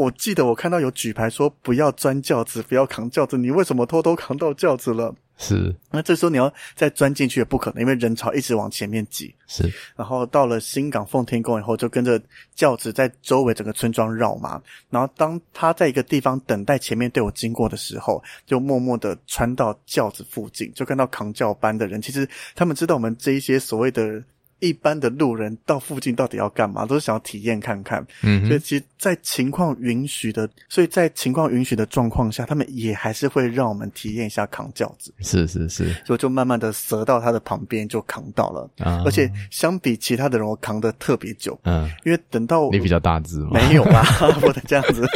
[0.00, 5.14] 我记得我看到有举牌说不要钻轿子，不要扛轿子，你为什么偷偷扛到轿子了？
[5.36, 9.34] 是，那这时候你要再钻进去也不可能，因为人潮一直往前面挤。
[9.46, 12.18] 是，然后到了新港奉天宫以后，就跟着
[12.54, 14.62] 轿子在周围整个村庄绕嘛。
[14.88, 22.00] 然后当他在一个地方等待前面队伍经过的时候，就默默的穿到轿子附近，就看到扛轿班的人。
[22.00, 24.22] 其实他们知道我们这一些所谓的。
[24.60, 26.86] 一般的路人到附近到底要干嘛？
[26.86, 28.06] 都是想要体验看看。
[28.22, 35.12] 嗯，所以其实，在情况允许的，所以在情况允许的状况下，他们也还是会让我们体验一下扛轿子。
[35.20, 38.70] 是是是，所以就慢慢的折到他的旁边就扛到了。
[38.78, 41.58] 啊，而且相比其他的人，我扛的特别久。
[41.64, 44.02] 嗯，因为等到你比较大只嘛，没有啦，
[44.40, 45.06] 不能这样子。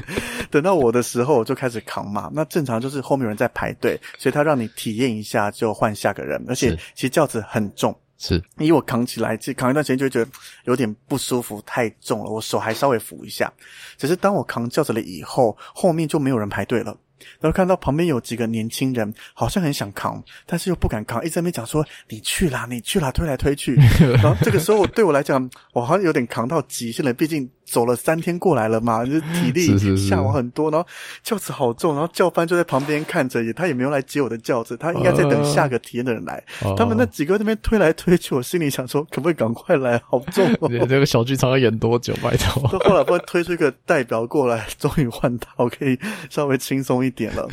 [0.50, 2.30] 等到我的时候，我就开始扛嘛。
[2.32, 6.44] 那正常就是后面有人在排队，所以他让你体验一下，就换下个人。
[6.48, 7.96] 而且其实轿子很重。
[8.22, 10.30] 是，因为我扛起来，扛一段时间就觉得
[10.64, 12.30] 有点不舒服，太重了。
[12.30, 13.50] 我手还稍微扶一下，
[13.96, 16.94] 只是当我扛轿子了以后，后面就没有人排队了。
[17.38, 23.74] 然后看到旁边有几个年轻人，好像很想扛，但是又不敢扛，一直在那边讲说：“你去啦，你去啦，推来推去。”
[24.16, 27.12] 然后这个时候，对我来讲，我好像有点扛到极限了。
[27.12, 30.86] 毕竟走了三天过来了嘛， 就是体力下滑很多，然后
[31.22, 36.42] 轿子好重，然后教班就在旁边看着，也他也没有来接我的轿子，他应该在等下个体验的人来。
[36.62, 40.00] Uh, 他们那几个在那边推来推去，我心里想说，可不可以赶快来？
[40.04, 40.68] 好重 哦！
[40.88, 42.12] 这个小剧场要演多久？
[42.20, 42.62] 拜托。
[42.72, 45.96] 到后来不会推出一个代表过来，终于换他，我可以
[46.28, 47.48] 稍微轻松一点了。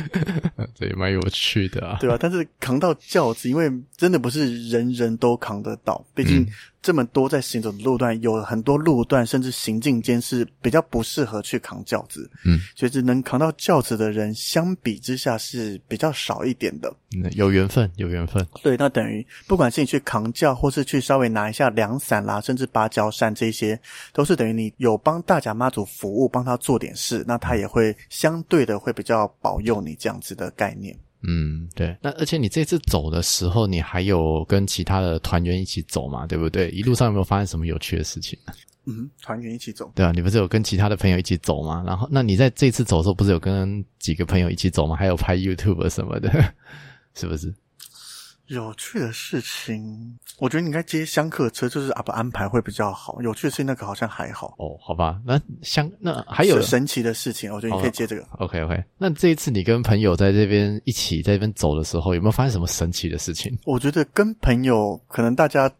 [0.74, 2.18] 这也蛮有趣的啊，对吧、啊？
[2.20, 6.44] 但是扛到轿子，因为真的不是人人都扛得到，毕竟。
[6.88, 16.90] 嗯这么多在行走的路段，有很多路段甚至行进间是比较不适合去扛轿子，嗯，所以只能扛到轿子的人，相比之下是比较少一点的。
[17.14, 18.42] 嗯，有缘分，有缘分。
[18.62, 23.78] 对，那等于不管是你去扛轿，或是去稍微拿一下凉伞啦，甚至芭蕉扇这些，
[24.14, 30.98] 都是等于你有帮大甲妈祖服务，帮他做点事，那他也会相对的会比较保佑你这样子的概念。
[31.22, 31.96] 嗯，对。
[32.00, 36.26] 那而且你这次走的时候，你还有跟其他的团员一起走嘛？
[36.26, 36.70] 对不对？
[36.70, 38.38] 一路上有没有发生什么有趣的事情？
[38.86, 39.90] 嗯，团员一起走。
[39.94, 41.82] 对啊，你不是有跟其他的朋友一起走吗？
[41.86, 44.96] 然后，那你在这次走的时候，不是有跟几个朋友一起走吗？
[44.96, 46.30] 还有拍 YouTube 什么的，
[47.14, 47.52] 是不是？
[48.48, 53.20] 有趣的事情，我觉得你应该接香客车，就是阿不安排会比较好。
[53.22, 55.20] 有趣的事情那个好像还好哦，好吧。
[55.24, 58.22] 那香那还有神奇的事情，我觉得你可以接这个。
[58.22, 58.82] 哦、OK OK。
[58.96, 63.56] 那这一次你跟朋友在这边一起在这边走的时候，有没有发生什么神奇的事情？
[63.66, 65.70] 我觉得跟朋友可能大家。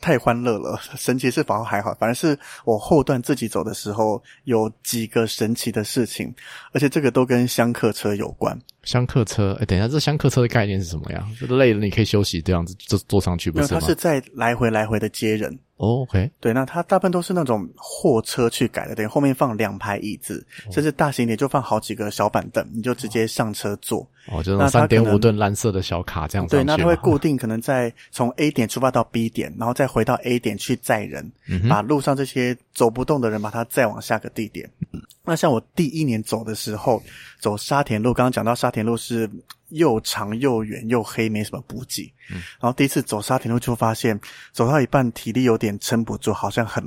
[0.00, 6.30] 太欢乐了，神奇是反而还好，反而是我后段自己走的时候有几个神奇的事情，
[6.74, 8.54] 而且这个都跟香客车有关。
[8.84, 11.26] 香客车，哎，等一下，这香客车的概念是什么呀？
[11.40, 13.80] 就累了你可以休息，这样子就坐上去不是吗？
[13.80, 15.58] 它是在来回来回的接人。
[15.76, 20.74] Oh, OK，对，那它大部分都是那种货车去改的，等于后面放两排椅子，oh.
[20.74, 24.08] 甚至大型点就放好几个小板凳，你就直接上车坐。
[24.28, 26.54] 哦，就是那三点五吨蓝色的小卡这样子。
[26.54, 34.70] 对，那它会固定，可能在从 A 点出发到 B 点，然后再回到 A 点去载人，嗯、把路上这些走不动的人把它载往下个地点。
[34.92, 37.02] 嗯、那像我第一年走的时候，
[37.40, 39.28] 走沙田路，刚刚讲到沙田路是。
[39.70, 42.04] 又长又远又黑，没什么补给。
[42.30, 44.20] 嗯，然后第一次走沙田路，就发现
[44.52, 46.84] 走到一半体力有点撑不住，好像很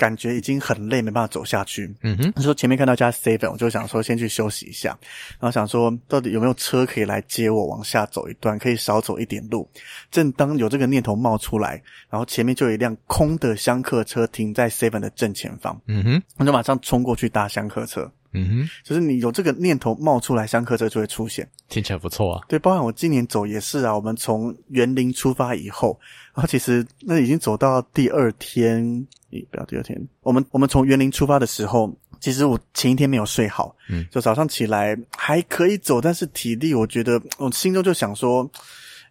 [0.00, 1.94] 感觉已经很累，没办法走下去。
[2.00, 4.98] 嗯哼，他说前面看到一家 seven，我就想说先去休息一下，
[5.38, 9.68] 然后想说到底有没有车可以来接我往下走一段，可以少走一点路。
[10.10, 15.78] 正当有这个念头冒出来，然后前面就有一辆空的厢客车停在 seven 的正前方。
[15.86, 18.10] 嗯哼，我就马上冲过去搭厢客车。
[18.32, 22.44] 嗯哼，就是你有这个念头冒出来，香客车就会出现，听起来不错啊。
[22.48, 23.92] 对，包含我今年走也是啊。
[23.94, 25.98] 我们从园林出发以后，
[26.34, 28.84] 然后其实那已经走到第二天，
[29.30, 30.00] 咦，不要第二天。
[30.20, 38.48] 我们我们从园林出发的时候，其实我前一天没有睡好，嗯，就早上起来还可以走，但是体力我觉得我心中就想说，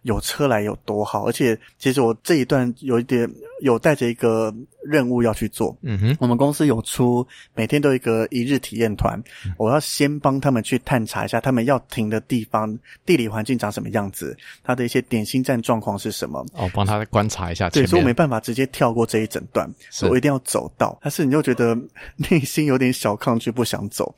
[0.03, 1.25] 有车来有多好。
[1.27, 3.29] 而且其实我这一段有一点
[3.61, 4.55] 有带着一个。
[4.83, 17.69] 任务要去做，嗯哼，我们公司有出每天都有一个一日体验团，嗯，我要先帮他们去探查一下他们要停的地方地理环境长什么样子，他的一些点心站状况是什么，哦，帮他观察一下。
[17.69, 20.97] 对，所以我没办法直接跳过这一整段，所以我一定要走到。
[21.01, 21.77] 但是你又觉得
[22.29, 24.13] 内心有点小抗拒，不想走。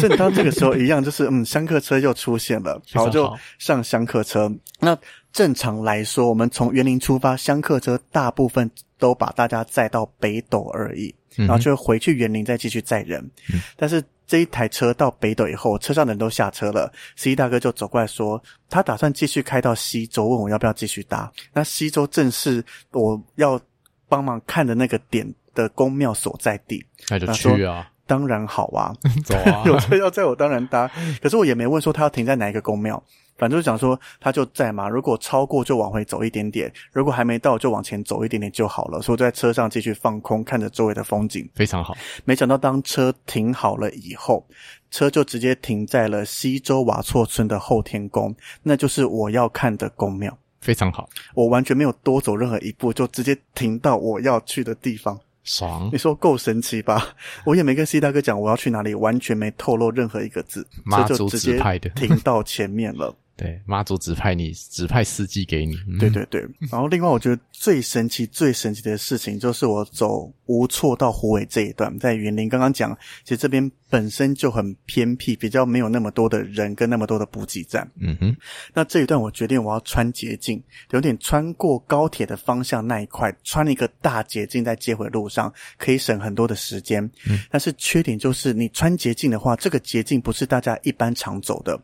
[0.00, 4.50] 正当这个时候，一样就是嗯，香客车又出现了， 然后就上香客车。
[4.80, 4.96] 那
[5.32, 8.70] 正常来说，我们从园林出发，香客车大部分。
[9.00, 13.22] 都把大家载到北斗而已，然后就回去园林再继续载人。
[13.54, 13.60] 嗯。
[13.76, 21.32] 但是这一台车到北斗以后，车上的人都下车了，司机大哥就走过来说，他打算继续开到西周，问我要不要继续搭。
[21.52, 22.60] 那西周正是
[22.90, 23.60] 我要
[24.08, 27.88] 帮忙看的那个点的宫庙所在地，那就去啊。
[28.04, 28.92] 当然好啊，
[29.24, 30.90] 走啊， 有车要载我当然搭。
[31.22, 33.00] 可是我也没问说他要停在哪一个宫庙。
[33.38, 34.88] 反正就想说，他就在嘛。
[34.88, 39.00] 如果超过就往回走一点点，如果还没到就往前走一点点就好了。
[39.00, 41.96] 所以在车上继续放空，看着周围的风景，非常好。
[42.24, 44.44] 没想到当车停好了以后，
[44.90, 50.36] 车就直接停在了西周瓦措村的后天宫，那就是我要看的宫庙。
[50.60, 55.16] 非常好，我完全没有多走任何一步，就直接停到我要去的地方。
[55.44, 57.02] 爽，你说够神奇吧？
[57.46, 63.14] 我也没跟 C 大哥讲我要去哪里，完全没透露任何一个字，妈祖指派的，停到前面了。
[63.38, 65.76] 对，妈祖指派你，指派司机给你。
[65.88, 65.96] 嗯。
[65.96, 73.70] 对对对， 然后另外我觉得最神奇、最神奇的事情就是我走无错到虎尾这一段，在园林刚刚讲，其实这边。
[73.90, 77.88] 本身就很偏僻，比较没有那么多的人跟那么多的补给站。
[78.00, 78.36] 嗯哼，
[78.74, 87.02] 那这一段我决定我要穿捷径，有点穿过高铁的方向那一块，穿一个大捷径在接回路上，可以省很多的时间。
[87.28, 91.74] 嗯，但是缺点就是你穿捷径的话，这个捷径不是大家一般常走的。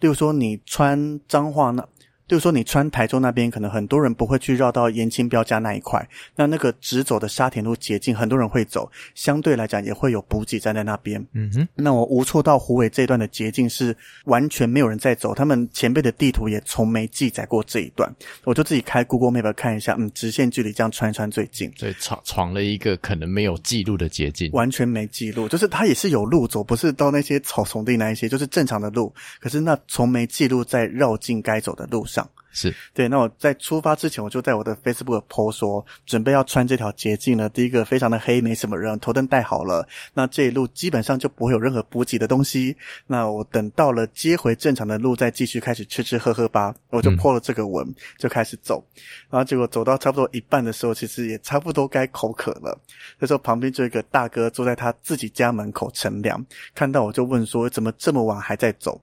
[0.00, 1.86] 例如说，你穿彰化那。
[2.30, 11.20] 就是说你穿台中那边，可能很多人不会去绕到延庆标家那一块，那那个直走的沙田路捷径，很多人会走，相对来讲也会有补给站在那边。
[11.32, 18.08] 嗯哼，那我无错到湖尾这一段的捷径是完全没有人在走，他们前辈的地图也从没记载过这一段，
[18.44, 21.68] 我就自己开 Google Map 看一下，嗯，直线距离这样穿一穿最近。
[21.80, 32.19] 对，闯闯了一个可能没有记录的捷径，完全没记录，就是它也是有路走，不是到那些草丛地那一些，就是正常的路，可是那从没记录在绕境该走的路上。
[32.52, 37.48] 是对，那我在出发之前，我就在我的 Facebook post 说，准备要穿这条捷径了。
[37.48, 39.86] 第一个非常的黑，没什么人，头灯带好了。
[40.14, 42.76] 那这一路基本上就不会有任何补给的东西。
[43.06, 46.74] 那我等到了接回正常的路，再继续开始吃吃喝喝吧。
[46.90, 48.84] 我就 po 了这个文，嗯、就开始走。
[49.28, 52.76] 然后结果走到差不多一半的时候，其实也差不多该口渴了。
[53.20, 56.44] 这时候旁边就有一个大哥坐在他自己家门口乘凉，
[56.74, 59.00] 看到我就问说，怎么这么晚还在走？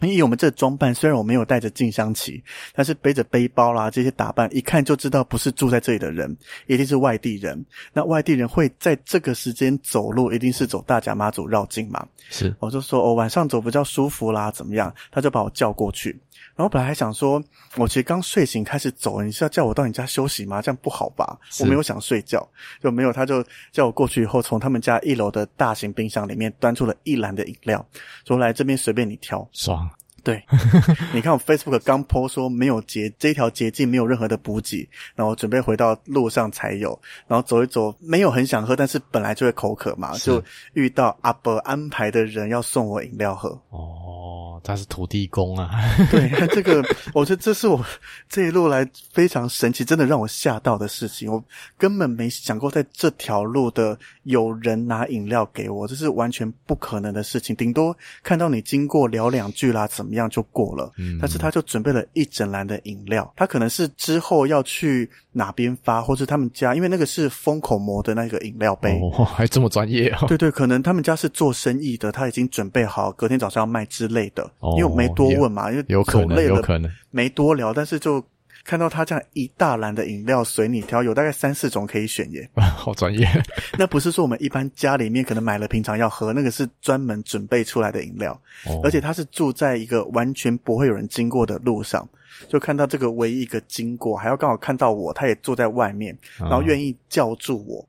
[0.00, 2.42] 因为我们这装扮，虽然我没有带着静香旗，
[2.74, 6.36] 但是背着背包啦，这些打扮一看就知道不是住在这里的人，
[6.66, 7.64] 一定是外地人。
[7.92, 12.06] 那外地人会在这个时间走路，一定是走大甲妈祖绕境嘛？
[12.28, 14.92] 是，我就说哦，晚上走比较舒服啦，怎么样？
[15.10, 16.20] 他就把我叫过去。
[16.56, 17.42] 然后本来还想说，
[17.76, 20.60] 我其实刚睡醒开始走，你是要叫我到你家休息吗？
[20.60, 21.38] 这样不好吧？
[21.60, 22.46] 我没有想睡觉，
[22.82, 23.12] 就没有。
[23.12, 27.84] 他就叫我过去以后，从他们家一楼的大型冰箱里面端出了一篮的饮料，
[28.26, 29.88] 说来这边随便你挑，爽。
[30.24, 30.42] 对，
[31.12, 36.98] 你看我 Facebook 刚 po 说没有捷，这条捷径没有任何的补给，然后准备回到路上才有，
[37.28, 43.50] 然后走一走，没有很想喝，但是本来就会口渴嘛，就遇到阿伯安排的人要送我饮料喝。
[43.68, 45.70] 哦，他是土地公啊。
[46.10, 47.84] 对，这个我觉得这是我
[48.28, 51.32] 这一路来非常神奇，真的让我吓到的事情。
[51.32, 51.42] 我
[51.76, 57.56] 根本没想过在这条路的有人拿饮料给我，这是完全不可能的事情。
[57.56, 70.26] 顶多看到你经过聊两句啦，怎么样就过了，嗯，但是他就准备了一整篮的饮料，他可能是之后要去哪边发，或是他们家，因为那个是封口膜的那个饮料杯，哦，还这么专业哦。
[70.26, 78.24] 对对，可能他们家是做生意的，他已经准备好隔天早上要卖之类的，哦，因为我没多问嘛，因为有可能，有可能没多聊，但是就。
[78.66, 82.48] 看到他这样一大篮的饮料随你挑，有大概三四种可以选耶。
[82.56, 83.28] 好专业。
[83.78, 88.32] 那不是说我们一般家里面可能买了平常要喝，那个是专门准备出来的饮料。
[88.64, 88.80] 哦。
[88.82, 92.08] 而且他是住在一个完全不会有人经过的路上，
[92.48, 97.86] 就看到这个唯一一个经过，还要刚好看到我，他也坐在外面，然后愿意叫住我。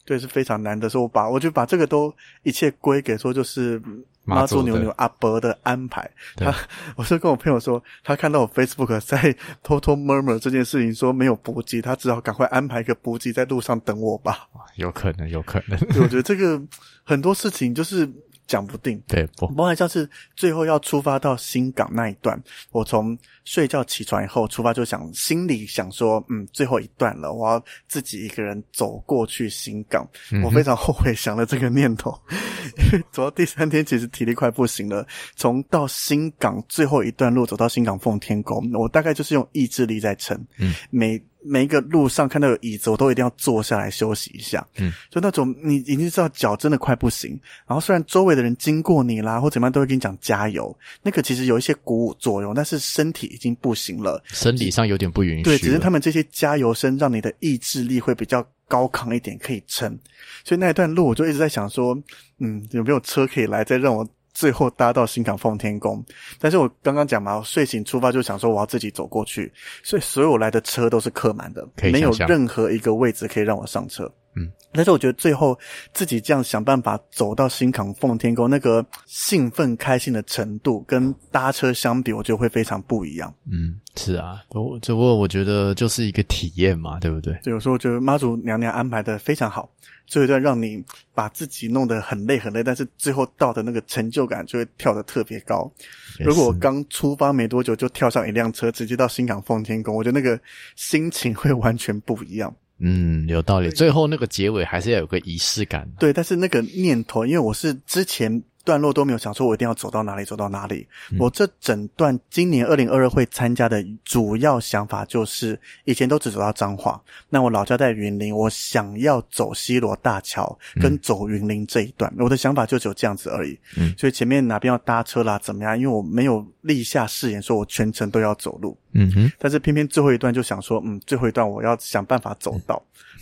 [0.00, 0.04] 哦。
[0.04, 0.88] 对，是非常难的。
[0.88, 3.80] 所以我把我就把这个都一切归给说就是。
[4.22, 6.54] 妈祖牛牛阿伯的安排，他，
[6.94, 14.46] 我是跟我朋友说，他看到我 Facebook 在偷偷 murmur 这件事情，说没有补给，他只好赶快安排一个补给在路上等我吧。
[14.76, 15.76] 有可能，有可能。
[15.88, 16.60] 对，我觉得这个
[17.02, 18.08] 很多事情就是。
[18.50, 22.36] 讲不定，对，不，包括像是最后要出发到新港那一段，
[22.72, 30.04] 我从睡觉起床以后出发，就想心里想说，嗯，最后一段了，我要自己一个人走过去新港。
[30.32, 32.12] 嗯、我非常后悔想了这个念头，
[32.76, 35.06] 因为走到第三天，其实体力快不行了。
[35.36, 41.22] 从到新港最后一段路走到新港奉天宫，我大概就是用意志力在撑，嗯，每。
[41.42, 44.66] 每一个路上看到有椅子，我都一定要坐下来休息一下。
[44.78, 47.30] 嗯，就那种你已经知道脚真的快不行，
[47.66, 55.42] 然后虽然周围的人经过你啦或怎么样都会跟你讲加油，那个其实有一些鼓舞作用，但是身体已经不行了，生理上有点不允许。
[55.44, 59.98] 对，只是他们这些加油声让你的意志力会比较高亢一点，可以撑。
[60.44, 61.96] 所以那一段路我就一直在想说，
[62.38, 64.06] 嗯，有没有车可以来再让我。
[64.40, 66.02] 最后搭到新港奉天宫，
[66.38, 74.10] 但是我刚刚讲嘛，我睡醒出发就想说我要自己走过去，所以所有来的车都是客满的，没有任何一个位置可以让我上车。
[74.36, 75.58] 嗯，但是我觉得最后
[75.92, 83.34] 自己这样想办法走到新港奉天宫，那个兴奋开心的程度跟搭车相比，我觉得会非常不一样。
[83.50, 87.36] 嗯，是啊，不只不过我觉得就是一个体验嘛，对不对？
[87.42, 89.68] 对，有时候我觉得妈祖娘娘安排的非常好。
[90.06, 95.70] 最后一段让你把自己弄得很累很累，但是最后到的那个成就感就会跳得特别高。
[96.18, 100.40] 如果我刚出发没多久就跳上一辆车，直接到新港奉天宫，我觉得那个
[100.74, 102.52] 心情会完全不一样。
[102.80, 103.70] 嗯，有道理。
[103.70, 105.88] 最后那个结尾还是要有个仪式感。
[105.98, 108.42] 对，但是那个念头，因为我是之前。
[108.70, 110.86] 段落都没有想说，我一定要走到哪里，走到哪里。
[111.10, 123.58] 嗯、我这整段今年二零二二会参加的主要想法就是，以前都只走到彰化，那我老家在云林，我想要走西罗大桥跟走云林这一段，嗯、我的想法就只有这样子而已。
[123.76, 125.76] 嗯，所以前面哪边要搭车啦，怎么样？
[125.76, 128.78] 因为我没有立下誓言，说我全程都要走路。
[128.92, 132.80] 嗯哼，但是偏偏最后一段就想说，嗯，最后一段我要想办法走到。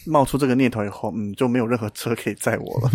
[0.09, 2.91] 冒出这个念头以后，嗯，就没有任何车可以载我了。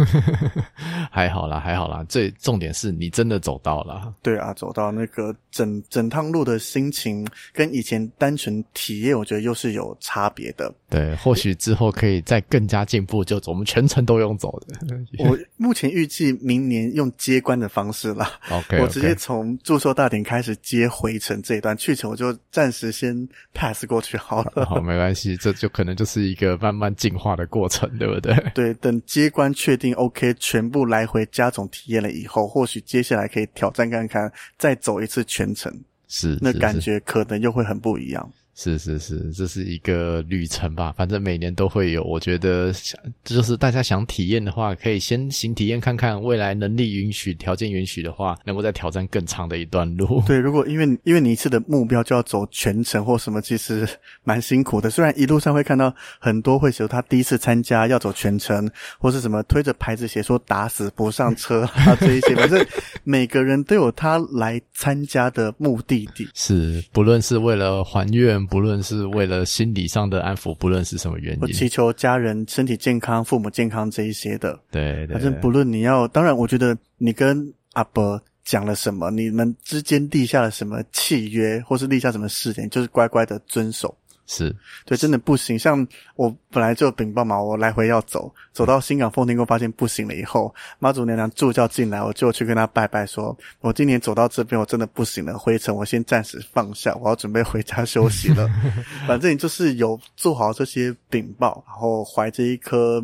[1.11, 2.03] 还好啦，还好啦。
[2.09, 4.13] 最重点是你真的走到了。
[4.21, 10.73] 对啊，走到那个整整趟路的心情，跟以前单纯体验，我觉得又是有差别的。
[10.89, 14.97] 对，或许之后可以再更加进步，就我们全程都用走的。
[15.23, 18.31] 我目前预计明年用接关的方式啦。
[18.49, 24.65] OK，我直接从祝寿大典开始接回程这一段，去程我就暂时先 pass 过去好了。
[24.65, 28.33] 好，没关系，这就可能就是一个慢慢进化的过程，对不对？
[28.55, 35.69] 对，等接关确定 OK，全部来回加总体验了以后，或许接下来可以挑战看看，再走一次全程，
[36.07, 38.31] 是，那感觉可能又会很不一样。
[38.55, 42.03] 是是是，这是一个旅程吧，反正每年都会有。
[42.03, 50.21] 我觉得想就是大家想体验的话，可以先行体验看看，未来能力允许、条件允许的话，能够再挑战更长的一段路。
[50.27, 53.89] 对，如果因为因为你一次的目标就要走全程或什么，其实
[54.23, 54.87] 蛮辛苦的。
[54.87, 62.63] 虽然一路上会看到很多会写他第一次参加要走全程，或是什么推着牌子写说打死不上车 啊这一些，反正
[63.03, 66.29] 每个人都有他来参加的目的地。
[66.35, 68.42] 是，不论是为了还愿。
[68.45, 74.59] 不论是为了心理上的安抚，不论是什么原因，我祈求家人身体健康、父母健康这一些的。
[74.71, 83.95] 对，对，反正不论你要，当然，我觉得你跟阿伯讲了什么，你们之间立下了什么契约，或是立下什么誓言，就是乖乖的遵守。
[84.25, 84.55] 是
[84.85, 85.57] 对，真的不行。
[85.57, 98.49] 像我本来就禀报嘛，我来回要走，走到新港奉天宫发现不行了以后，妈祖娘娘助教进来，我就去跟她拜拜说，说我今年走到这边，我真的不行了，回程我先暂时放下，我要准备回家休息了。
[99.07, 103.03] 反正你就是有做好这些禀报，然后怀着一颗。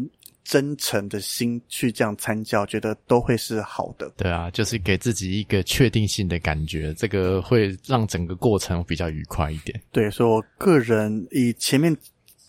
[0.50, 4.12] 真诚的心去这样参教，觉得都会是好的。
[4.18, 9.80] 对啊，就是给自己一个确定性的感觉，这个会让整个过程比较愉快一点。
[9.92, 11.96] 对，所以我个人以前面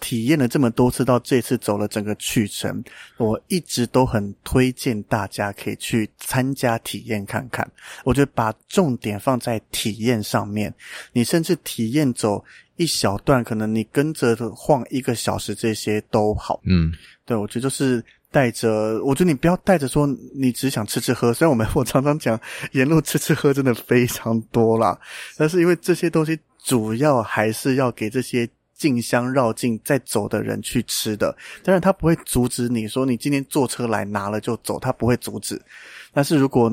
[0.01, 2.83] 体验了这么多次，到这次走了整个去程，
[3.19, 7.71] 我一直都很推荐大家可以去参加体验看看。
[8.03, 10.75] 我觉得把重点放在体验上面，
[11.13, 12.43] 你甚至体验走
[12.77, 16.61] 一小段，可能你跟着晃一个小时，这些都好。
[16.65, 16.91] 嗯。
[17.27, 21.33] 对，我觉得就是带着，我觉得你不要带着说你只想吃吃喝。
[21.33, 22.41] 虽然我们 我常常讲
[22.73, 24.99] 沿路吃吃喝真的非常多啦，
[25.37, 28.49] 但是因为这些东西主要还是要给这些
[28.81, 31.37] 进香绕境再走的人去吃的。
[31.63, 35.61] 但是他不会阻止你说你今天坐车来拿了就走，他不会阻止。
[36.13, 36.71] 但是如果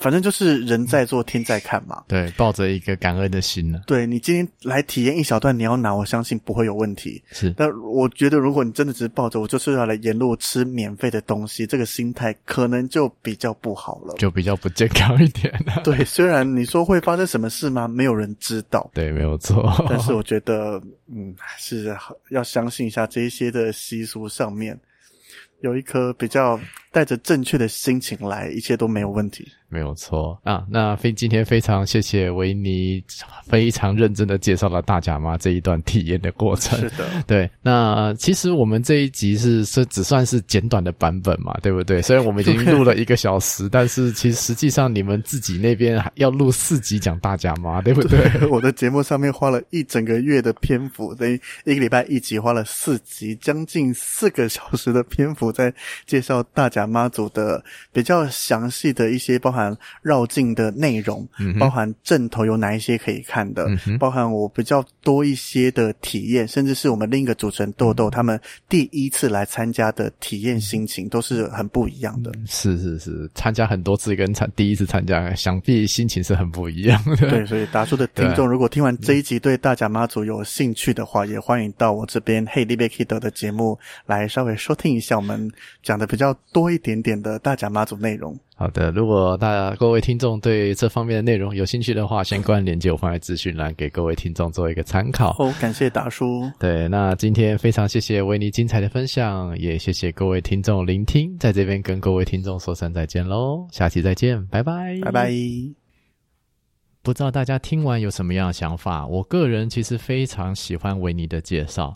[0.00, 3.80] 反正就是人在做天在看嘛，对，抱着一个感恩的心呢。
[3.86, 7.22] 对，你今天来体验一小段，你要拿，我相信不会有问题。
[7.30, 15.80] 是，但我觉得如果你真的只是抱着我就是要来沿路吃免费的东西，这个心态可能就比较不好了，就比较不健康一点了。
[15.82, 17.88] 对，虽然你说会发生什么事吗？
[17.88, 18.90] 没有人知道。
[18.92, 19.72] 对，没有错。
[19.88, 20.78] 但是我觉得，
[21.10, 21.96] 嗯，还是
[22.28, 24.78] 要相信一下这一些的习俗上面
[25.60, 26.58] 有一颗比较
[26.92, 29.46] 带着正确的心情来，一切都没有问题。
[29.70, 33.04] 没有错啊，那非今天非常谢谢维尼
[33.46, 36.80] 非常认真的介绍了大甲妈这一段体验的过程。
[36.80, 37.50] 是的，对。
[37.60, 42.00] 那其实我们这一集是是只算是简短的版本嘛，对不对？
[42.00, 48.26] 虽然我们已经录了一个小时，但是其实实际上你们自己那边还要录四集讲大甲妈，对不对？
[48.38, 55.70] 对，我的节目上面花了一整个月的篇幅，等于一个礼拜一集，花了四集，将近四个小时的篇幅在
[56.06, 57.62] 介绍大甲妈祖的
[57.92, 59.57] 比较详细的一些包含。
[59.58, 72.30] 包含绕境的内容，嗯，包含阵头有哪一些可以看的，嗯，包含我比较多一些的体验，甚至是我们另一个主持人豆豆他们第一次来参加的体验心情都是很不一样的。
[72.46, 77.28] 是是是，参加很多次跟参第一次参加，想必心情是很不一样的。
[77.28, 85.50] 对，所以达叔的 听众如果听完这一集对大甲妈祖有兴趣的话，也欢迎到我这边 Hey 立贝 Kid 的节目来稍微收听一下我们
[85.82, 88.38] 讲的比较多一点点的大甲妈祖内容。
[88.60, 95.30] 好的，如果大家各位听众对这方面的内容有兴趣的话，相关链接我放在资讯栏，给各位听众做一个参考。
[95.38, 96.50] 哦，感谢达叔。
[96.58, 105.32] 对，那今天非常谢谢维尼精彩的分享，也谢谢各位听众聆听，在这边跟各位听众说声再见喽，下期再见，拜拜，拜拜。
[107.00, 109.06] 不知道大家听完有什么样的想法？
[109.06, 111.94] 我个人其实非常喜欢维尼的介绍。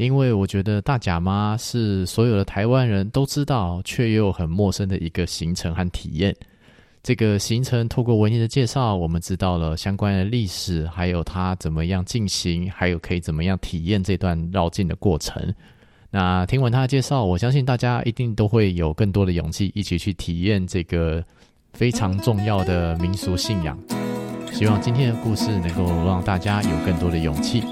[0.00, 6.34] 因为我觉得大甲妈是所有的台湾人都知道却又很陌生的一个行程和体验。
[7.02, 15.54] 这个行程透过维尼的介绍，我们知道了相关的历史，还有它怎么样进行，还有可以怎么样体验这段绕境的过程。
[16.10, 21.22] 那听完他的介绍，我相信大家一定都会有更多的勇气，一起去体验这个
[21.74, 23.78] 非常重要的民俗信仰。
[24.50, 27.62] 希望今天的故事能够让大家有更多的勇气。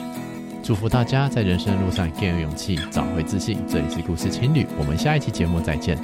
[0.69, 3.59] 祝福大家在人生的路上更有勇气，找回自信。
[3.67, 5.99] 这里是故事情侣，我们下一期节目再见，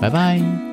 [0.00, 0.69] 拜拜。